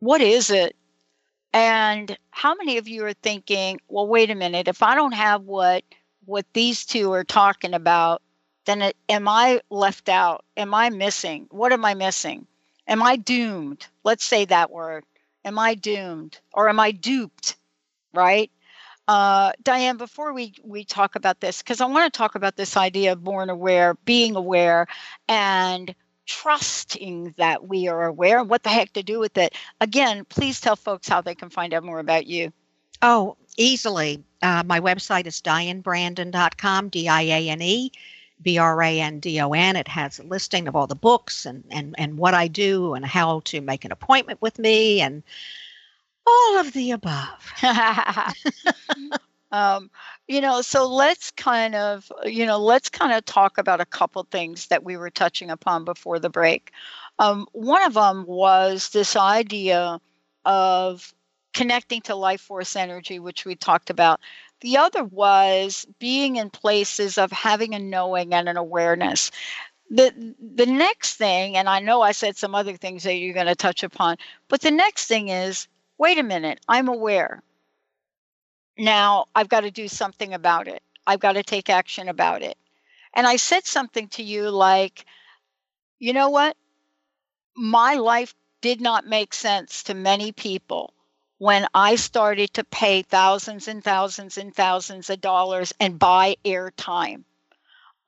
[0.00, 0.76] What is it?
[1.52, 5.42] And how many of you are thinking, well, wait a minute, if I don't have
[5.42, 5.84] what
[6.26, 8.22] what these two are talking about,
[8.64, 10.44] then it, am I left out?
[10.56, 11.46] Am I missing?
[11.50, 12.46] What am I missing?
[12.88, 13.86] Am I doomed?
[14.04, 15.04] Let's say that word.
[15.44, 17.56] Am I doomed or am I duped?
[18.14, 18.50] Right?
[19.08, 22.76] Uh, Diane, before we we talk about this, because I want to talk about this
[22.76, 24.86] idea of born aware, being aware,
[25.28, 25.94] and
[26.26, 28.40] trusting that we are aware.
[28.40, 29.54] And what the heck to do with it?
[29.80, 32.52] Again, please tell folks how they can find out more about you.
[33.02, 34.22] Oh, easily.
[34.40, 37.92] Uh, my website is dianebrandon.com, D I A N E
[38.40, 39.76] B R A N D O N.
[39.76, 43.04] It has a listing of all the books and, and, and what I do and
[43.04, 45.22] how to make an appointment with me and
[46.26, 47.52] all of the above.
[49.52, 49.90] um,
[50.26, 54.26] you know, so let's kind of, you know, let's kind of talk about a couple
[54.30, 56.72] things that we were touching upon before the break.
[57.18, 60.00] Um, one of them was this idea
[60.44, 61.14] of
[61.52, 64.20] connecting to life force energy, which we talked about.
[64.60, 69.30] The other was being in places of having a knowing and an awareness.
[69.90, 73.46] The the next thing, and I know I said some other things that you're going
[73.46, 74.16] to touch upon,
[74.48, 77.42] but the next thing is, wait a minute, I'm aware.
[78.76, 80.82] Now I've got to do something about it.
[81.06, 82.56] I've got to take action about it.
[83.14, 85.04] And I said something to you like,
[85.98, 86.56] you know what?
[87.56, 90.92] My life did not make sense to many people
[91.38, 97.24] when I started to pay thousands and thousands and thousands of dollars and buy airtime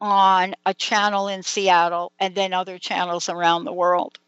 [0.01, 4.19] on a channel in Seattle and then other channels around the world.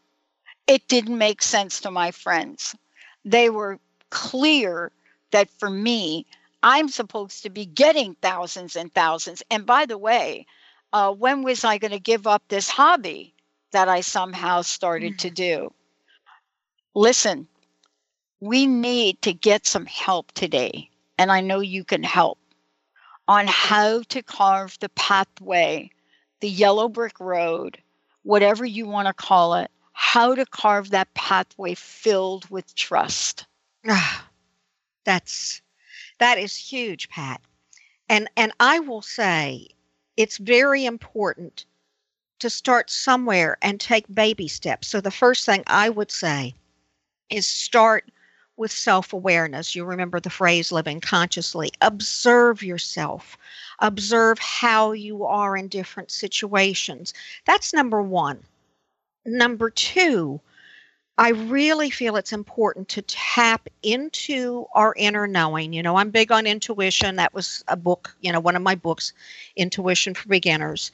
[0.67, 2.75] It didn't make sense to my friends.
[3.29, 3.77] They were
[4.09, 4.91] clear
[5.31, 6.25] that for me,
[6.63, 9.43] I'm supposed to be getting thousands and thousands.
[9.51, 10.47] And by the way,
[10.93, 13.35] uh, when was I going to give up this hobby
[13.71, 15.71] that I somehow started to do?
[16.95, 17.47] Listen,
[18.39, 20.89] we need to get some help today.
[21.19, 22.39] And I know you can help
[23.27, 25.91] on how to carve the pathway,
[26.39, 27.77] the yellow brick road,
[28.23, 29.69] whatever you want to call it,
[30.01, 33.45] how to carve that pathway filled with trust.
[33.85, 34.25] Ah,
[35.03, 35.61] that's
[36.19, 37.41] that is huge, Pat.
[38.07, 39.67] And and I will say
[40.15, 41.65] it's very important
[42.39, 44.87] to start somewhere and take baby steps.
[44.87, 46.55] So the first thing I would say
[47.29, 48.09] is start
[48.55, 49.75] with self-awareness.
[49.75, 51.71] You remember the phrase living consciously.
[51.81, 53.37] Observe yourself.
[53.79, 57.13] Observe how you are in different situations.
[57.45, 58.41] That's number 1.
[59.29, 60.39] Number 2,
[61.17, 65.73] I really feel it's important to tap into our inner knowing.
[65.73, 67.17] You know, I'm big on intuition.
[67.17, 69.11] That was a book, you know, one of my books,
[69.55, 70.91] Intuition for Beginners.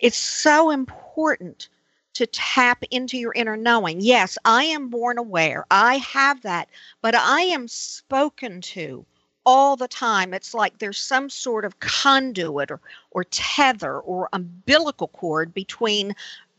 [0.00, 1.68] It's so important
[2.14, 4.00] to tap into your inner knowing.
[4.00, 5.66] Yes, I am born aware.
[5.70, 6.68] I have that,
[7.02, 9.04] but I am spoken to
[9.44, 10.32] all the time.
[10.32, 12.80] It's like there's some sort of conduit or,
[13.10, 16.14] or tether or umbilical cord between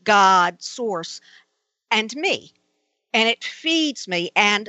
[0.06, 1.20] God, source,
[1.90, 2.52] and me
[3.12, 4.68] and it feeds me and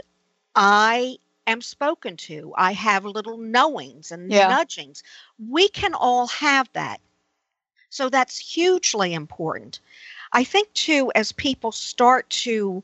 [0.55, 1.17] I
[1.47, 2.53] am spoken to.
[2.57, 4.47] I have little knowings and Yeah.
[4.49, 5.03] nudgings.
[5.49, 6.99] We can all have that.
[7.89, 9.79] So that's hugely important.
[10.33, 12.83] I think, too, as people start to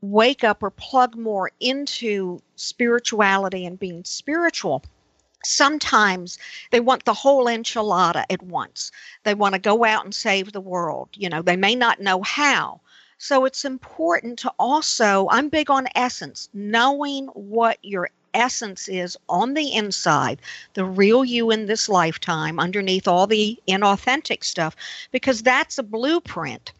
[0.00, 4.82] wake up or plug more into spirituality and being spiritual,
[5.46, 6.38] sometimes
[6.70, 8.90] they want the whole enchilada at once.
[9.22, 11.08] They want to go out and save the world.
[11.14, 12.80] You know, they may not know how.
[13.18, 19.54] So it's important to also, I'm big on essence, knowing what your essence is on
[19.54, 20.40] the inside,
[20.74, 24.74] the real you in this lifetime, underneath all the inauthentic stuff,
[25.12, 26.72] because that's a blueprint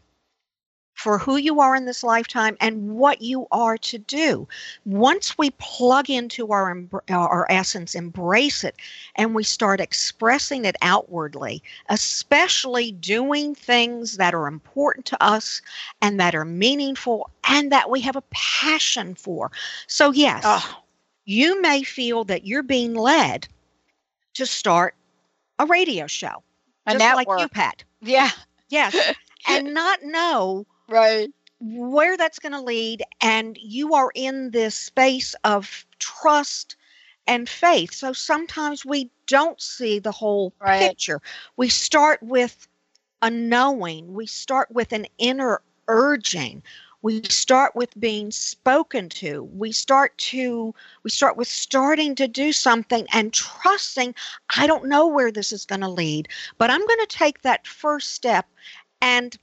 [1.05, 4.47] for who you are in this lifetime and what you are to do.
[4.85, 8.75] Once we plug into our uh, our essence, embrace it,
[9.15, 15.61] and we start expressing it outwardly, especially doing things that are important to us
[16.01, 19.51] and that are meaningful and that we have a passion for.
[19.85, 20.81] So yes, ah.
[21.25, 23.47] you may feel that you're being led
[24.33, 24.95] to start
[25.59, 26.41] a radio show,
[26.87, 27.47] A just like you.
[27.47, 27.83] Pat.
[28.01, 28.31] Yeah.
[28.69, 28.97] Yes,
[29.47, 31.29] and not know right
[31.59, 36.75] where that's going to lead and you are in this space of trust
[37.27, 37.93] and faith.
[37.93, 41.21] So sometimes we don't see the whole picture.
[41.57, 42.67] We start with
[43.21, 44.13] a knowing.
[44.13, 46.61] We start with an inner urging.
[47.01, 49.43] We start with being spoken to.
[49.43, 50.73] We start to
[51.03, 54.15] we start with starting to do something and trusting
[54.55, 56.27] i don't know where this is going to lead
[56.57, 58.47] but i'm going to take that first step
[59.01, 59.37] and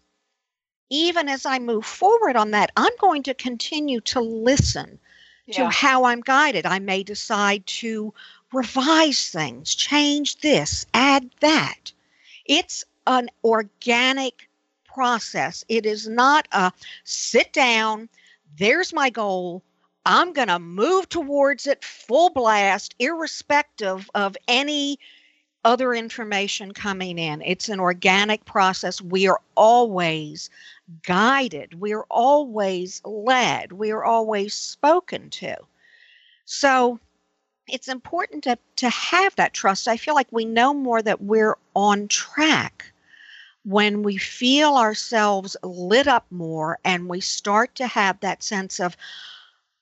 [0.93, 4.99] even as I move forward on that, I'm going to continue to listen
[5.53, 6.67] to how I'm guided.
[6.67, 8.13] I may decide to
[8.53, 11.93] revise things, change this, add that.
[12.45, 14.49] It's an organic
[14.85, 15.65] process.
[15.69, 16.71] It is not a
[17.05, 18.09] sit down,
[18.59, 19.63] there's my goal.
[20.05, 24.99] I'm going to move towards it full blast, irrespective of any
[25.65, 27.41] other information coming in.
[27.43, 29.01] It's an organic process.
[29.01, 30.51] We are always
[31.03, 35.57] guided, we are always led, we are always spoken to.
[36.45, 36.99] So
[37.69, 39.89] it's important to, to have that trust.
[39.89, 42.93] I feel like we know more that we're on track
[43.65, 48.97] when we feel ourselves lit up more and we start to have that sense of,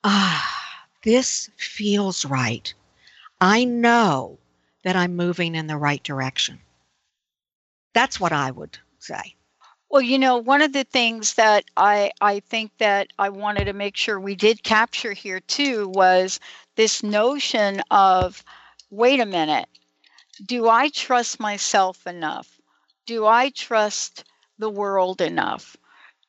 [0.05, 2.73] ah, this feels right.
[3.41, 4.39] I know
[4.85, 6.61] that I'm moving in the right direction.
[7.95, 9.35] That's what I would say.
[9.91, 13.73] Well, you know, one of the things that I I think that I wanted to
[13.73, 16.41] make sure we did capture here too was
[16.77, 18.45] this notion of
[18.91, 19.69] wait a minute.
[20.47, 22.61] Do I trust myself enough?
[23.07, 24.25] Do I trust
[24.59, 25.77] the world enough?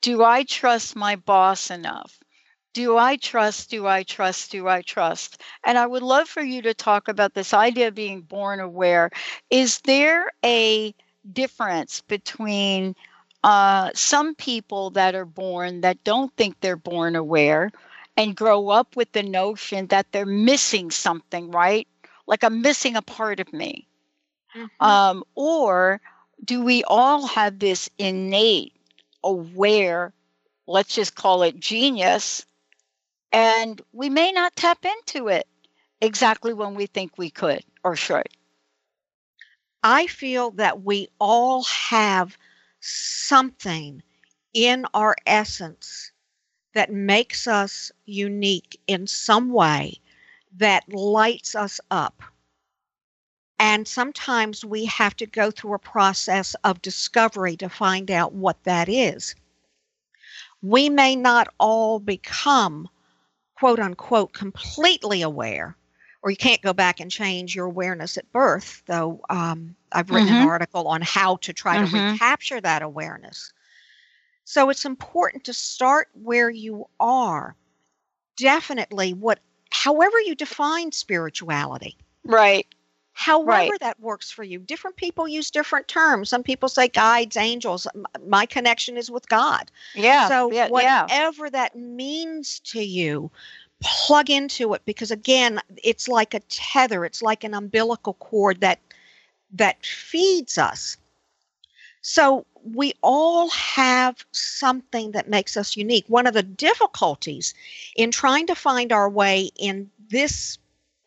[0.01, 2.20] Do I trust my boss enough?
[2.74, 3.70] Do I trust?
[3.70, 4.51] Do I trust?
[4.51, 5.41] Do I trust?
[5.66, 9.12] And I would love for you to talk about this idea of being born aware.
[9.49, 10.95] Is there a
[11.34, 12.95] difference between
[13.43, 17.71] uh, some people that are born that don't think they're born aware
[18.17, 21.87] and grow up with the notion that they're missing something, right?
[22.27, 23.87] Like I'm missing a part of me.
[24.79, 26.01] Um, or
[26.43, 28.73] do we all have this innate,
[29.23, 30.13] aware,
[30.67, 32.45] let's just call it genius,
[33.31, 35.47] and we may not tap into it
[36.01, 38.27] exactly when we think we could or should?
[39.83, 42.37] I feel that we all have
[42.82, 44.03] something
[44.53, 46.11] in our essence
[46.73, 49.99] that makes us unique in some way
[50.57, 52.21] that lights us up.
[53.59, 58.63] And sometimes we have to go through a process of discovery to find out what
[58.63, 59.36] that is.
[60.63, 62.89] We may not all become,
[63.55, 65.75] quote unquote, completely aware,
[66.24, 70.30] or you can't go back and change your awareness at birth, though um, I've written
[70.30, 70.47] an Mhm.
[70.47, 72.11] article on how to try to Mhm.
[72.11, 73.53] recapture that awareness.
[74.43, 77.55] So it's important to start where you are.
[78.38, 79.39] Definitely what
[79.72, 81.97] however you define spirituality.
[82.24, 82.67] Right.
[83.13, 83.80] However Right.
[83.82, 84.59] that works for you.
[84.59, 86.30] Different people use different terms.
[86.30, 87.88] Some people say guides, angels.
[88.26, 89.69] My connection is with God.
[89.93, 91.09] Yeah, So yeah, yeah.
[91.09, 93.30] whatever that means to you,
[93.82, 97.05] plug into it because again, it's like a tether.
[97.05, 98.79] It's like an umbilical cord that
[99.53, 100.97] that feeds us.
[102.01, 106.05] So we all have something that makes us unique.
[106.07, 107.53] One of the difficulties
[107.95, 110.57] in trying to find our way in this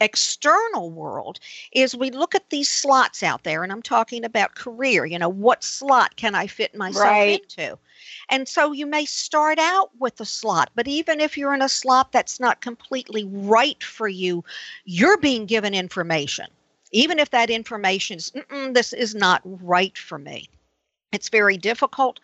[0.01, 1.39] external world
[1.73, 5.05] is we look at these slots out there, and I'm talking about career.
[5.07, 7.29] You know, what slot can I fit myself Right.
[7.29, 7.79] into?
[8.29, 11.69] And so you may start out with a slot, but even if you're in a
[11.69, 14.45] slot that's not completely right for you,
[14.85, 16.47] you're being given information.
[16.93, 18.33] Even if that information is,
[18.73, 20.49] this is not right for me.
[21.13, 22.21] It's very difficult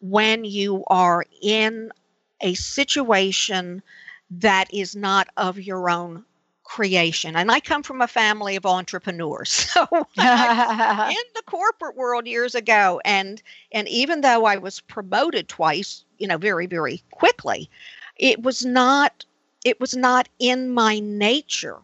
[0.00, 1.92] when you are in
[2.40, 3.82] a situation
[4.30, 6.24] that is not of your own
[6.70, 7.34] creation.
[7.34, 9.50] And I come from a family of entrepreneurs.
[9.70, 13.42] So in the corporate world years ago and
[13.72, 17.68] and even though I was promoted twice, you know, very very quickly,
[18.16, 19.24] it was not
[19.64, 21.78] it was not in my nature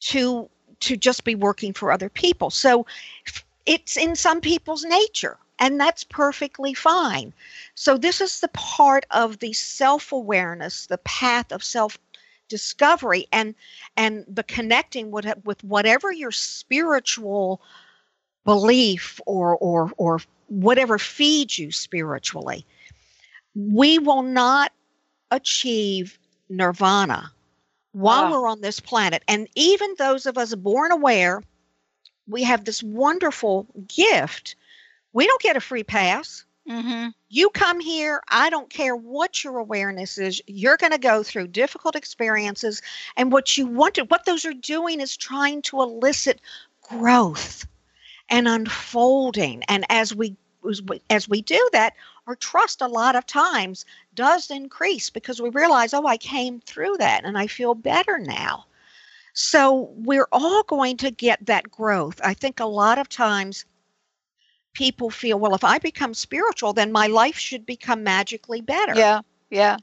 [0.00, 0.48] to
[0.80, 2.50] to just be working for other people.
[2.50, 2.86] So
[3.66, 7.32] it's in some people's nature and that's perfectly fine.
[7.74, 11.98] So this is the part of the self-awareness, the path of self
[12.48, 13.54] discovery and
[13.96, 17.60] and the connecting with with whatever your spiritual
[18.44, 22.66] belief or or or whatever feeds you spiritually
[23.54, 24.72] we will not
[25.30, 26.18] achieve
[26.48, 27.30] nirvana
[27.92, 28.30] while Ah.
[28.32, 29.22] we're on this planet.
[29.28, 31.42] And even those of us born aware
[32.26, 34.56] we have this wonderful gift.
[35.12, 37.08] We don't get a free pass Mm-hmm.
[37.28, 41.48] you come here, I don't care what your awareness is, you're going to go through
[41.48, 42.80] difficult experiences.
[43.16, 46.40] And what you want to, what those are doing is trying to elicit
[46.80, 47.66] growth
[48.30, 49.62] and unfolding.
[49.68, 50.36] And as we,
[50.68, 51.92] as we, as we do that,
[52.26, 53.84] our trust a lot of times
[54.14, 58.64] does increase because we realize, oh, I came through that and I feel better now.
[59.34, 62.20] So we're all going to get that growth.
[62.24, 63.66] I think a lot of times
[64.74, 68.94] people feel, well, if I become spiritual, then my life should become magically better.
[68.94, 69.78] Yeah, yeah,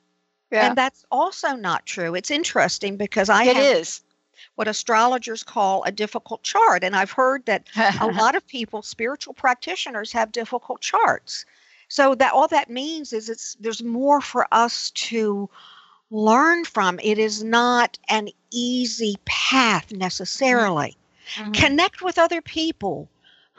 [0.52, 0.68] yeah.
[0.68, 2.14] And that's also not true.
[2.16, 4.04] It's interesting because I It have is.
[4.56, 6.84] what astrologers call a difficult chart.
[6.84, 7.68] And I've heard that
[8.02, 11.46] a lot of people, spiritual practitioners, have difficult charts.
[11.88, 15.50] So that all that means is it's there's more for us to
[16.10, 17.00] learn from.
[17.04, 20.96] It is not an easy path necessarily.
[21.36, 21.54] Mhm.
[21.54, 23.10] Connect with other people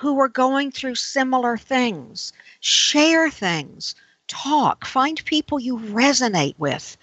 [0.02, 2.32] who are going through similar things.
[2.60, 3.94] Share things.
[4.28, 4.84] Talk.
[4.84, 6.96] Find people you resonate with.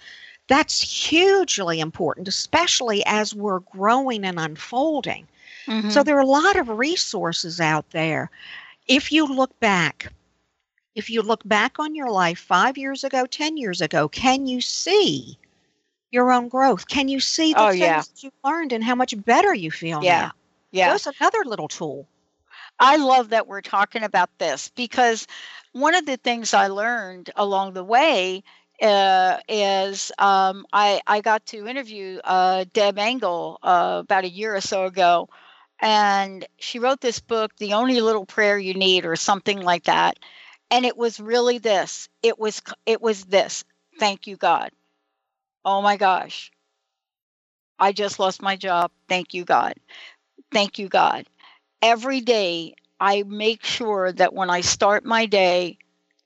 [0.48, 5.26] That's hugely important, especially as we're growing and unfolding.
[5.88, 6.04] So Mhm.
[6.04, 8.30] there are a lot of resources out there.
[8.86, 10.12] If you look back,
[10.94, 14.60] if you look back on your life five years ago, 10 years ago, can you
[14.60, 15.38] see
[16.10, 16.88] your own growth?
[16.88, 18.02] Can you see the Oh, things yeah.
[18.08, 20.32] that you learned and how much better you feel Yeah, now?
[20.72, 20.90] yeah.
[20.92, 22.06] That's another little tool.
[22.80, 25.26] I love that we're talking about this because
[25.72, 28.42] one of the things I learned along the way
[28.82, 34.56] uh, is um, I I got to interview uh, Deb Engel uh, about a year
[34.56, 35.28] or so ago,
[35.80, 40.18] and she wrote this book, "The Only Little Prayer You Need," or something like that,
[40.70, 42.08] and it was really this.
[42.22, 43.64] It was it was this.
[43.98, 44.70] Thank you, God.
[45.64, 46.50] Oh my gosh.
[47.78, 48.90] I just lost my job.
[49.08, 49.74] Thank you, God.
[50.52, 51.26] Thank you, God
[51.82, 55.78] every day I make sure that when I start my day,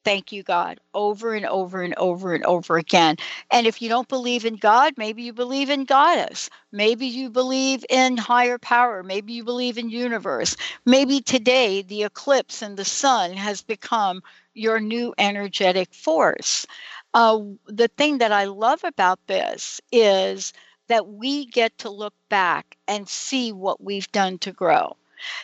[0.04, 3.16] thank you, God, over and over and over and over again.
[3.50, 6.50] And if you don't believe in God, maybe you believe in Goddess.
[6.72, 9.02] Maybe you believe in higher power.
[9.02, 10.56] Maybe you believe in universe.
[10.84, 14.22] Maybe today the eclipse and the sun has become
[14.54, 16.66] your new energetic force.
[17.14, 20.52] Uh, the thing that I love about this is
[20.88, 24.96] that we get to look back and see what we've done to grow.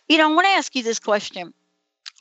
[0.09, 1.53] You know, I want to ask you this question.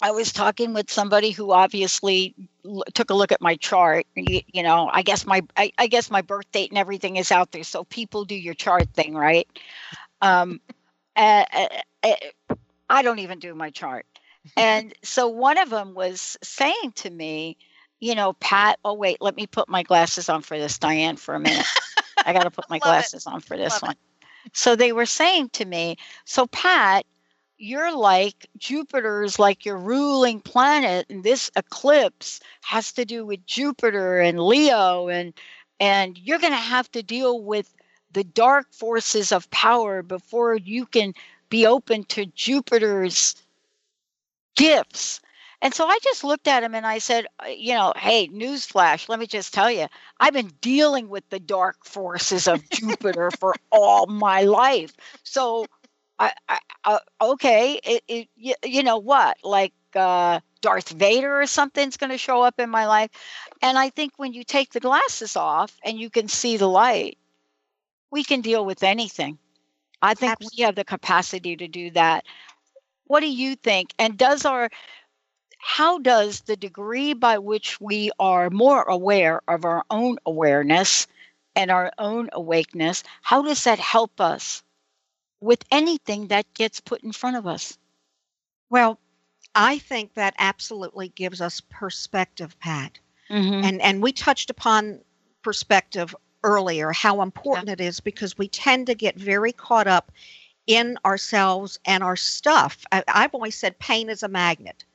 [0.01, 2.36] I was talking with somebody who obviously
[2.66, 4.05] l- took a look at my chart.
[4.16, 7.32] You, you know, I guess my I, I guess my birth date and everything is
[7.32, 9.47] out there, so people do your chart thing, right?
[10.22, 10.62] Um,
[11.16, 11.45] uh,
[12.03, 12.16] uh,
[12.89, 14.05] I don't even do my chart,
[14.55, 17.57] and so one of them was saying to me,
[17.99, 18.80] you know, Pat.
[18.86, 21.68] Oh wait, let me put my glasses on for this, Diane, for a minute.
[22.26, 23.10] I got to put my Love it.
[23.10, 23.89] glasses on for this Love it.
[23.89, 23.95] one.
[24.53, 27.05] So they were saying to me, so Pat,
[27.60, 34.20] you're like Jupiter's like your ruling planet, and this eclipse has to do with Jupiter
[34.20, 35.34] and Leo, and
[35.80, 37.74] and you're going to have to deal with
[38.12, 41.14] the dark forces of power before you can
[41.49, 43.36] be open to Jupiter's
[44.55, 45.22] gifts.
[45.62, 49.10] And so I just looked at him and I said, uh, you know, hey, newsflash,
[49.10, 49.88] let me just tell you,
[50.20, 54.93] I've been dealing with the dark forces of Jupiter for all my life.
[55.24, 55.66] So,
[56.20, 61.47] I, I, uh, okay, it, it, you, you know what, like uh, Darth Vader or
[61.47, 63.09] something's going to show up in my life.
[63.61, 67.17] And I think when you take the glasses off and you can see the light,
[68.11, 69.38] we can deal with anything.
[70.01, 72.26] I think we have the capacity to do that.
[73.05, 73.93] What do you think?
[73.97, 74.70] And does our
[75.61, 81.05] how does the degree by which we are more aware of our own awareness
[81.55, 84.63] and our own awakeness, how does that help us
[85.41, 87.77] with anything that gets put in front of us?
[88.69, 88.99] Well,
[89.55, 92.99] I think that absolutely gives us perspective, Pat.
[93.29, 93.63] Mhm.
[93.63, 95.01] And and we touched upon
[95.41, 100.11] perspective earlier, how important it is because we tend to get very caught up
[100.67, 102.85] in ourselves and our stuff.
[102.91, 104.85] I, I've always said pain is a magnet.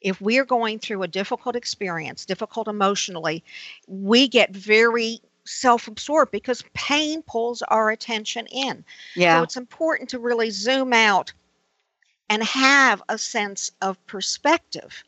[0.00, 3.42] If we're going through a difficult experience, difficult emotionally,
[3.86, 5.20] we get very
[5.52, 8.84] self absorbed because pain pulls our attention in.
[9.14, 9.38] Yeah.
[9.38, 11.32] So it's important to really zoom out
[12.28, 15.04] and have a sense of perspective.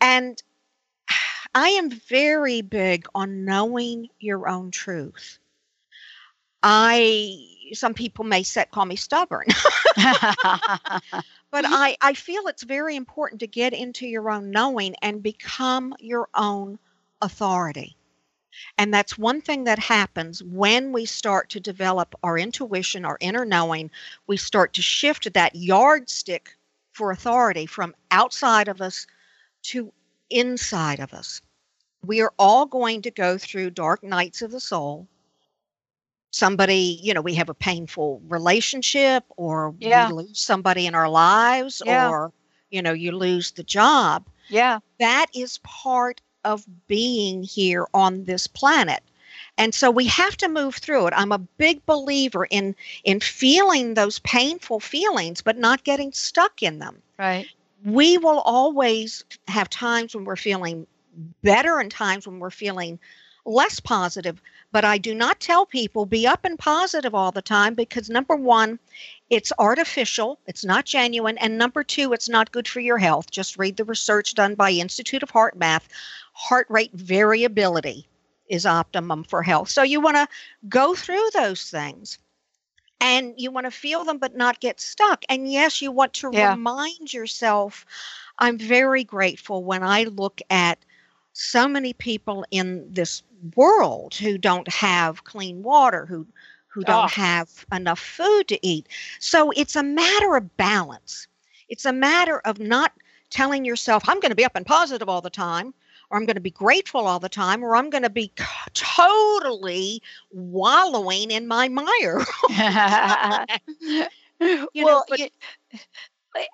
[0.00, 0.42] And
[1.54, 5.38] I am very big on knowing your own truth.
[6.62, 9.46] I some people may say call me stubborn.
[9.96, 15.94] but I, I feel it's very important to get into your own knowing and become
[16.00, 16.78] your own
[17.20, 17.96] authority.
[18.78, 23.44] And that's one thing that happens when we start to develop our intuition, our inner
[23.44, 23.90] knowing.
[24.26, 26.56] We start to shift that yardstick
[26.92, 29.06] for authority from outside of us
[29.62, 29.92] to
[30.30, 31.40] inside of us.
[32.04, 35.06] We are all going to go through dark nights of the soul.
[36.32, 40.08] Somebody, you know, we have a painful relationship, or Yeah.
[40.08, 42.08] we lose somebody in our lives, Yeah.
[42.08, 42.32] or,
[42.70, 44.24] you know, you lose the job.
[44.48, 44.80] Yeah.
[44.98, 49.02] That is part of being here on this planet.
[49.58, 51.14] And so we have to move through it.
[51.16, 52.74] I'm a big believer in
[53.04, 57.02] in feeling those painful feelings but not getting stuck in them.
[57.18, 57.48] Right.
[57.84, 60.86] We will always have times when we're feeling
[61.42, 62.98] better and times when we're feeling
[63.44, 64.40] less positive,
[64.70, 68.36] but I do not tell people be up and positive all the time because number
[68.36, 68.78] 1,
[69.30, 73.30] it's artificial, it's not genuine, and number 2, it's not good for your health.
[73.30, 75.82] Just read the research done by Institute of HeartMath.
[76.32, 78.06] Heart rate variability
[78.48, 79.68] is optimum for health.
[79.70, 80.28] So you want to
[80.68, 82.18] go through those things
[83.00, 85.24] and you want to feel them but not get stuck.
[85.28, 86.50] And yes, you want to Yeah.
[86.50, 87.84] remind yourself
[88.38, 90.78] I'm very grateful when I look at
[91.32, 93.22] so many people in this
[93.56, 96.26] world who don't have clean water, who
[96.68, 96.84] who ah.
[96.84, 97.08] don't Oh.
[97.08, 98.88] have enough food to eat.
[99.20, 101.26] So it's a matter of balance.
[101.68, 102.92] It's a matter of not
[103.30, 105.74] telling yourself I'm going to be up and positive all the time
[106.12, 108.30] or I'm going to be grateful all the time or I'm going to be
[108.74, 112.24] totally wallowing in my mire.
[114.40, 115.28] You know, well, but- you-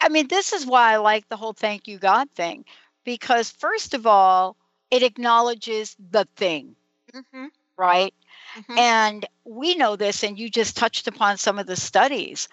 [0.02, 2.64] I mean, this is why I like the whole thank you God thing
[3.04, 4.56] because, first of all,
[4.90, 6.76] it acknowledges the thing,
[7.14, 7.50] Mhm.
[7.78, 8.12] right?
[8.56, 8.78] Mhm.
[8.78, 12.48] And we know this, and you just touched upon some of the studies.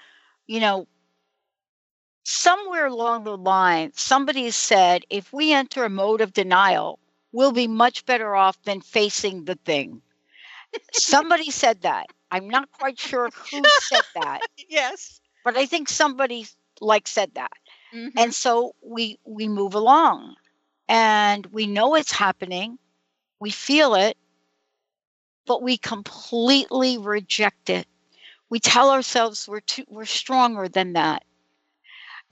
[0.48, 0.88] You know,
[2.26, 7.00] somewhere along the line, somebody said if we enter a mode of denial,
[7.32, 10.02] we'll be much better off than facing the thing.
[10.92, 12.08] somebody said that.
[12.32, 15.22] I'm not quite sure who said that, yes.
[15.44, 16.48] but I think somebody
[16.82, 17.54] like said that.
[17.94, 18.12] Mhm.
[18.18, 20.36] And so we we move along
[20.90, 22.80] and we know it's happening.
[23.40, 24.18] We feel it,
[25.48, 27.88] but we completely reject it.
[28.50, 31.24] We tell ourselves we're too we're stronger than that.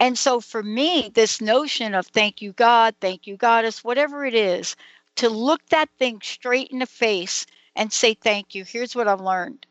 [0.04, 4.36] And so for me, this notion of thank you, God, thank you, Goddess, whatever it
[4.36, 4.76] is,
[5.16, 7.46] to look that thing straight in the face
[7.78, 8.66] and say thank you.
[8.66, 9.66] Here's what I've learned.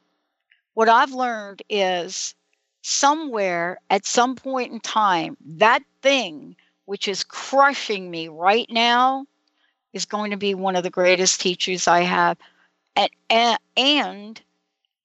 [0.73, 2.35] What I've learned is
[2.81, 6.57] somewhere at some point in time, that thing
[6.87, 9.27] which is crushing me right now
[9.93, 12.39] is going to be one of the greatest teachers I have.
[12.97, 14.41] And, and, and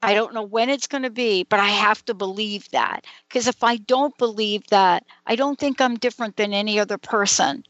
[0.01, 3.05] I don't know when it's going to be, but I have to believe that.
[3.27, 7.63] Because if I don't believe that, I don't think I'm different than any other person.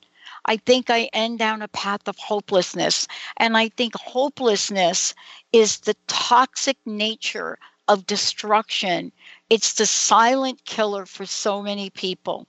[0.45, 3.07] I think I end down a path of hopelessness.
[3.37, 5.13] And I think hopelessness
[5.53, 7.57] is the toxic nature
[7.87, 9.11] of destruction.
[9.49, 12.45] It's the silent killer for so many people.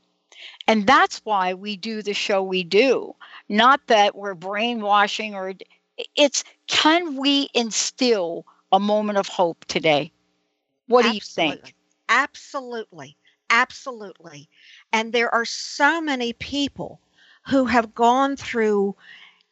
[0.67, 3.15] And that's why we do the show we do.
[3.49, 5.55] Not that we're brainwashing or
[6.17, 10.13] it's can we instill a moment of hope today?
[10.87, 11.75] What do you think?
[12.09, 13.17] Absolutely.
[13.51, 14.49] Absolutely.
[14.93, 17.01] And there are so many people
[17.47, 18.95] who have gone through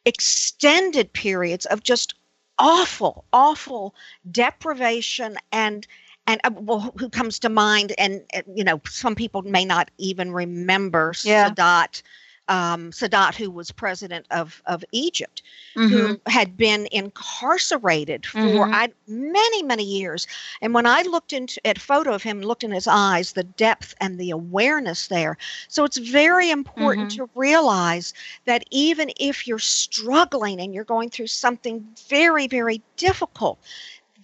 [0.05, 2.13] extended periods of just
[2.59, 3.95] awful, awful
[4.29, 5.87] deprivation and
[6.25, 9.89] and uh, well, who comes to mind and uh, you know some people may not
[9.97, 11.49] even remember Yeah.
[11.49, 12.01] Sadat
[12.47, 15.41] um, Sadat, who was president of, of Egypt,
[15.75, 15.93] Mm-hmm.
[15.93, 18.73] who had been incarcerated for Mhm.
[18.73, 20.27] I, many, many years.
[20.61, 23.93] And when I looked into at photo of him, looked in his eyes, the depth
[23.99, 25.37] and the awareness there.
[25.67, 27.15] So it's very important Mhm.
[27.15, 28.13] to realize
[28.45, 33.59] that even if you're struggling and you're going through something very, very difficult,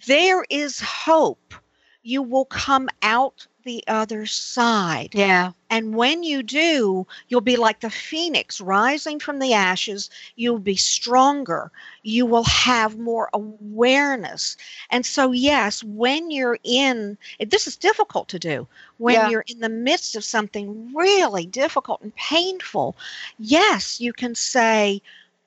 [0.06, 1.54] there is hope.
[2.02, 5.14] You will come out the other side.
[5.14, 5.52] Yeah.
[5.70, 10.10] And when you do, you'll be like the phoenix rising from the ashes.
[10.36, 11.70] You'll be stronger.
[12.02, 14.56] You will have more awareness.
[14.90, 19.26] And so, yes, when you're in, this is difficult to do, when Yeah.
[19.26, 22.96] you're in the midst of something really difficult and painful,
[23.38, 25.02] yes, you can say,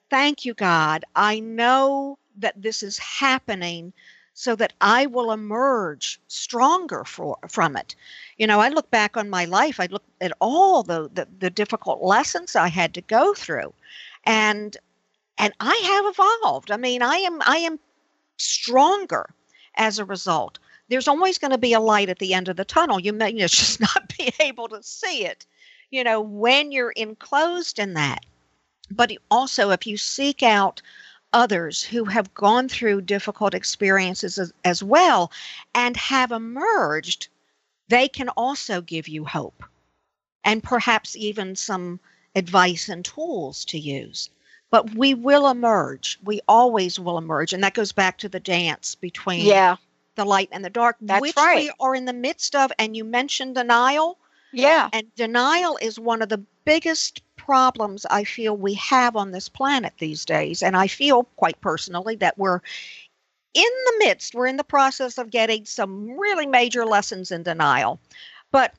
[0.09, 1.05] Thank you, God.
[1.15, 3.93] I know that this is happening
[4.39, 7.95] so that I will emerge stronger for, from it.
[8.37, 11.49] You know, I look back on my life, I look at all the, the, the
[11.49, 13.73] difficult lessons I had to go through.
[14.25, 14.77] And
[15.39, 16.69] and I have evolved.
[16.69, 17.79] I mean, I am I am
[18.37, 19.27] stronger
[19.73, 20.59] as a result.
[20.87, 22.99] There's always going to be a light at the end of the tunnel.
[22.99, 25.47] You may just not be able to see it,
[25.89, 28.23] you know, when you're enclosed in that.
[28.91, 30.83] But also, if you seek out
[31.33, 35.31] others who have gone through difficult experiences as, as well
[35.75, 37.27] and have emerged,
[37.89, 39.63] they can also give you hope
[40.43, 41.99] and perhaps even some
[42.35, 44.29] advice and tools to use.
[44.69, 46.19] But we will emerge.
[46.23, 47.53] We always will emerge.
[47.53, 49.77] And that goes back to the dance between Yeah.
[50.15, 51.57] the light and the dark, That's which right.
[51.57, 52.71] we are in the midst of.
[52.77, 54.17] And you mentioned denial.
[54.51, 54.89] Yeah.
[54.93, 59.93] And denial is one of the biggest problems I feel we have on this planet
[59.99, 60.61] these days.
[60.61, 62.61] And I feel quite personally that we're
[63.53, 67.99] in the midst, we're in the process of getting some really major lessons in denial.
[68.51, 68.73] But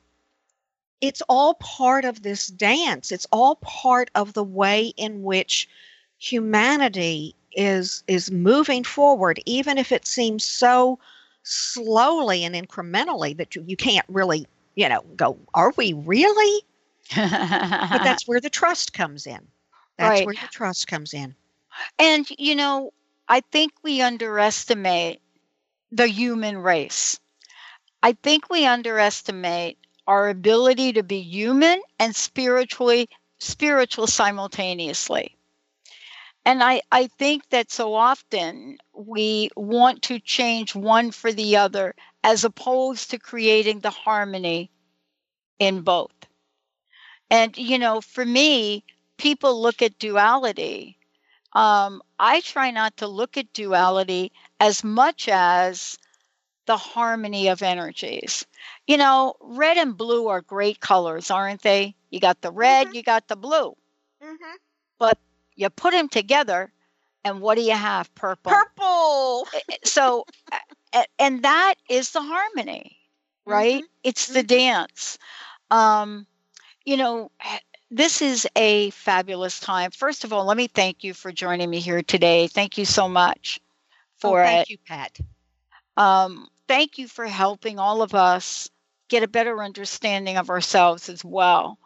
[1.01, 3.11] it's all part of this dance.
[3.11, 5.67] It's all part of the way in which
[6.17, 10.99] humanity is is moving forward, even if it seems so
[11.43, 14.45] slowly and incrementally that you, you can't really,
[14.79, 16.65] you know, go, are we really?
[17.89, 19.47] but that's where the trust comes in.
[19.97, 20.25] That's Right.
[20.25, 21.35] where the trust comes in.
[21.99, 22.93] And, you know,
[23.27, 25.21] I think we underestimate
[25.91, 27.19] the human race.
[28.03, 29.77] I think we underestimate
[30.07, 33.09] our ability to be human and spiritually
[33.39, 35.37] spiritual simultaneously.
[36.45, 41.95] And I, I think that so often we want to change one for the other
[42.23, 44.71] as opposed to creating the harmony
[45.59, 46.13] in both.
[47.29, 48.83] And, you know, for me,
[49.17, 50.97] people look at duality.
[51.53, 55.97] Um, I try not to look at duality as much as
[56.65, 58.45] the harmony of energies.
[58.87, 61.95] You know, red and blue are great colors, aren't they?
[62.11, 62.95] You got the red, mm-hmm.
[62.95, 63.75] you got the blue.
[64.23, 64.55] Mm-hmm.
[64.99, 65.17] But
[65.55, 66.71] you put them together,
[67.23, 68.13] and what do you have?
[68.15, 68.51] Purple.
[68.51, 69.47] Purple.
[69.53, 70.75] Eh, eh, so, a-
[71.17, 72.97] and that is the harmony,
[73.45, 73.83] right?
[74.03, 75.17] It's the dance.
[75.71, 76.25] Um,
[76.85, 77.31] you know,
[77.91, 79.91] this is a fabulous time.
[79.91, 82.47] First of all, let me thank you for joining me here today.
[82.47, 83.59] Thank you so much
[84.17, 84.69] for oh, thank it.
[84.71, 85.19] you, Pat.
[85.97, 88.69] Um, thank you for helping all of us
[89.09, 91.79] get a better understanding of ourselves as well.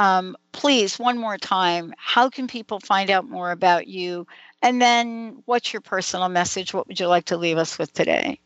[0.00, 4.26] Um, please, one more time, how can people find out more about you?
[4.60, 6.74] And then, what's your personal message?
[6.74, 8.40] What would you like to leave us with today?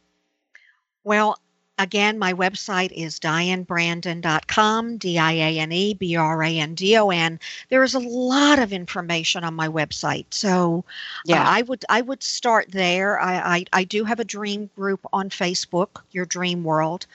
[1.08, 1.38] Well,
[1.78, 6.98] again, my website is dianebrandon.com, D I A N E B R A N D
[6.98, 7.40] O N.
[7.70, 10.26] There is a lot of information on my website.
[10.28, 10.92] So uh,
[11.24, 11.44] Yeah.
[11.48, 13.18] I would I would start there.
[13.18, 17.06] I, I, I do have a dream group on Facebook, Your Dream World.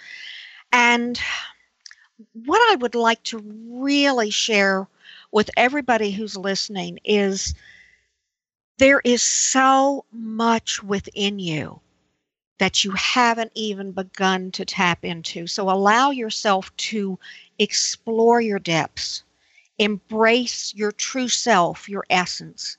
[0.71, 1.19] And
[2.33, 4.87] what I would like to really share
[5.31, 7.53] with everybody who's listening is
[8.79, 11.79] there is so much within you
[12.59, 15.47] that you haven't even begun to tap into.
[15.47, 17.19] So allow yourself to
[17.59, 19.23] explore your depths,
[19.79, 22.77] embrace your true self, your essence.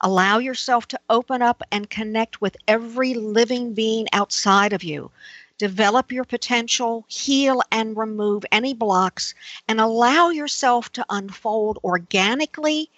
[0.00, 5.10] Allow yourself to open up and connect with every living being outside of you.
[5.58, 9.32] Develop your potential, heal and remove any blocks,
[9.68, 12.90] and allow yourself to unfold organically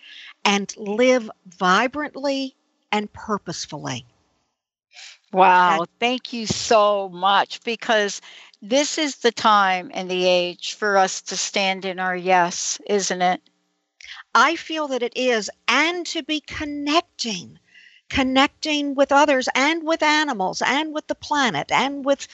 [0.46, 2.56] and live vibrantly
[2.90, 4.06] and purposefully.
[5.32, 8.20] Wow, thank you so much because
[8.62, 13.22] this is the time and the age for us to stand in our yes, isn't
[13.22, 13.42] it?
[14.34, 17.58] I feel that it is, and to be connecting,
[18.08, 22.26] connecting with others and with animals and with the planet and with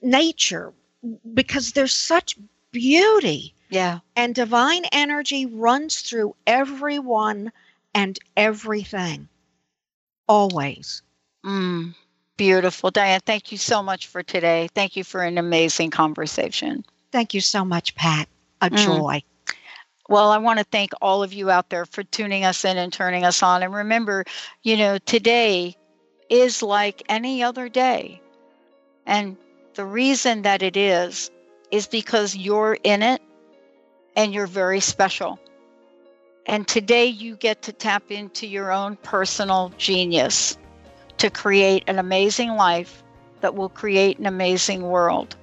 [0.00, 0.72] nature,
[1.34, 2.36] because there's such
[2.72, 4.00] beauty Yeah.
[4.16, 7.52] And divine energy runs through everyone
[7.94, 9.28] and everything.
[10.28, 11.02] Always.
[11.44, 11.94] Mm,
[12.36, 12.90] beautiful.
[12.90, 14.68] Diane, thank you so much for today.
[14.74, 16.84] Thank you for an amazing conversation.
[17.10, 18.28] Thank you so much, Pat.
[18.60, 18.84] A Mm.
[18.84, 19.22] joy.
[20.08, 22.92] Well, I want to thank all of you out there for tuning us in and
[22.92, 23.62] turning us on.
[23.62, 24.24] And remember,
[24.62, 25.76] you know, today
[26.28, 28.20] is like any other day.
[29.06, 29.36] And
[29.74, 31.30] the reason that it is,
[31.70, 33.22] is because you're in it
[34.14, 35.38] and you're very special.
[36.46, 40.58] And today you get to tap into your own personal genius
[41.22, 43.04] to create an amazing life
[43.42, 45.36] that will create an amazing world.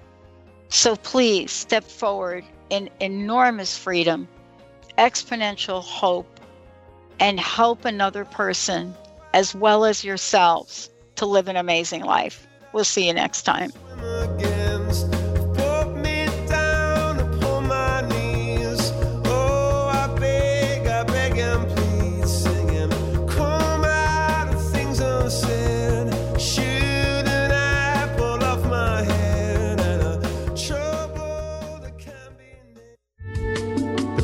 [0.68, 4.28] So please step forward in enormous freedom,
[4.98, 6.42] exponential hope,
[7.22, 8.94] and help another person
[9.34, 12.46] as well as yourselves to live an amazing life.
[12.74, 13.72] We'll see you next time.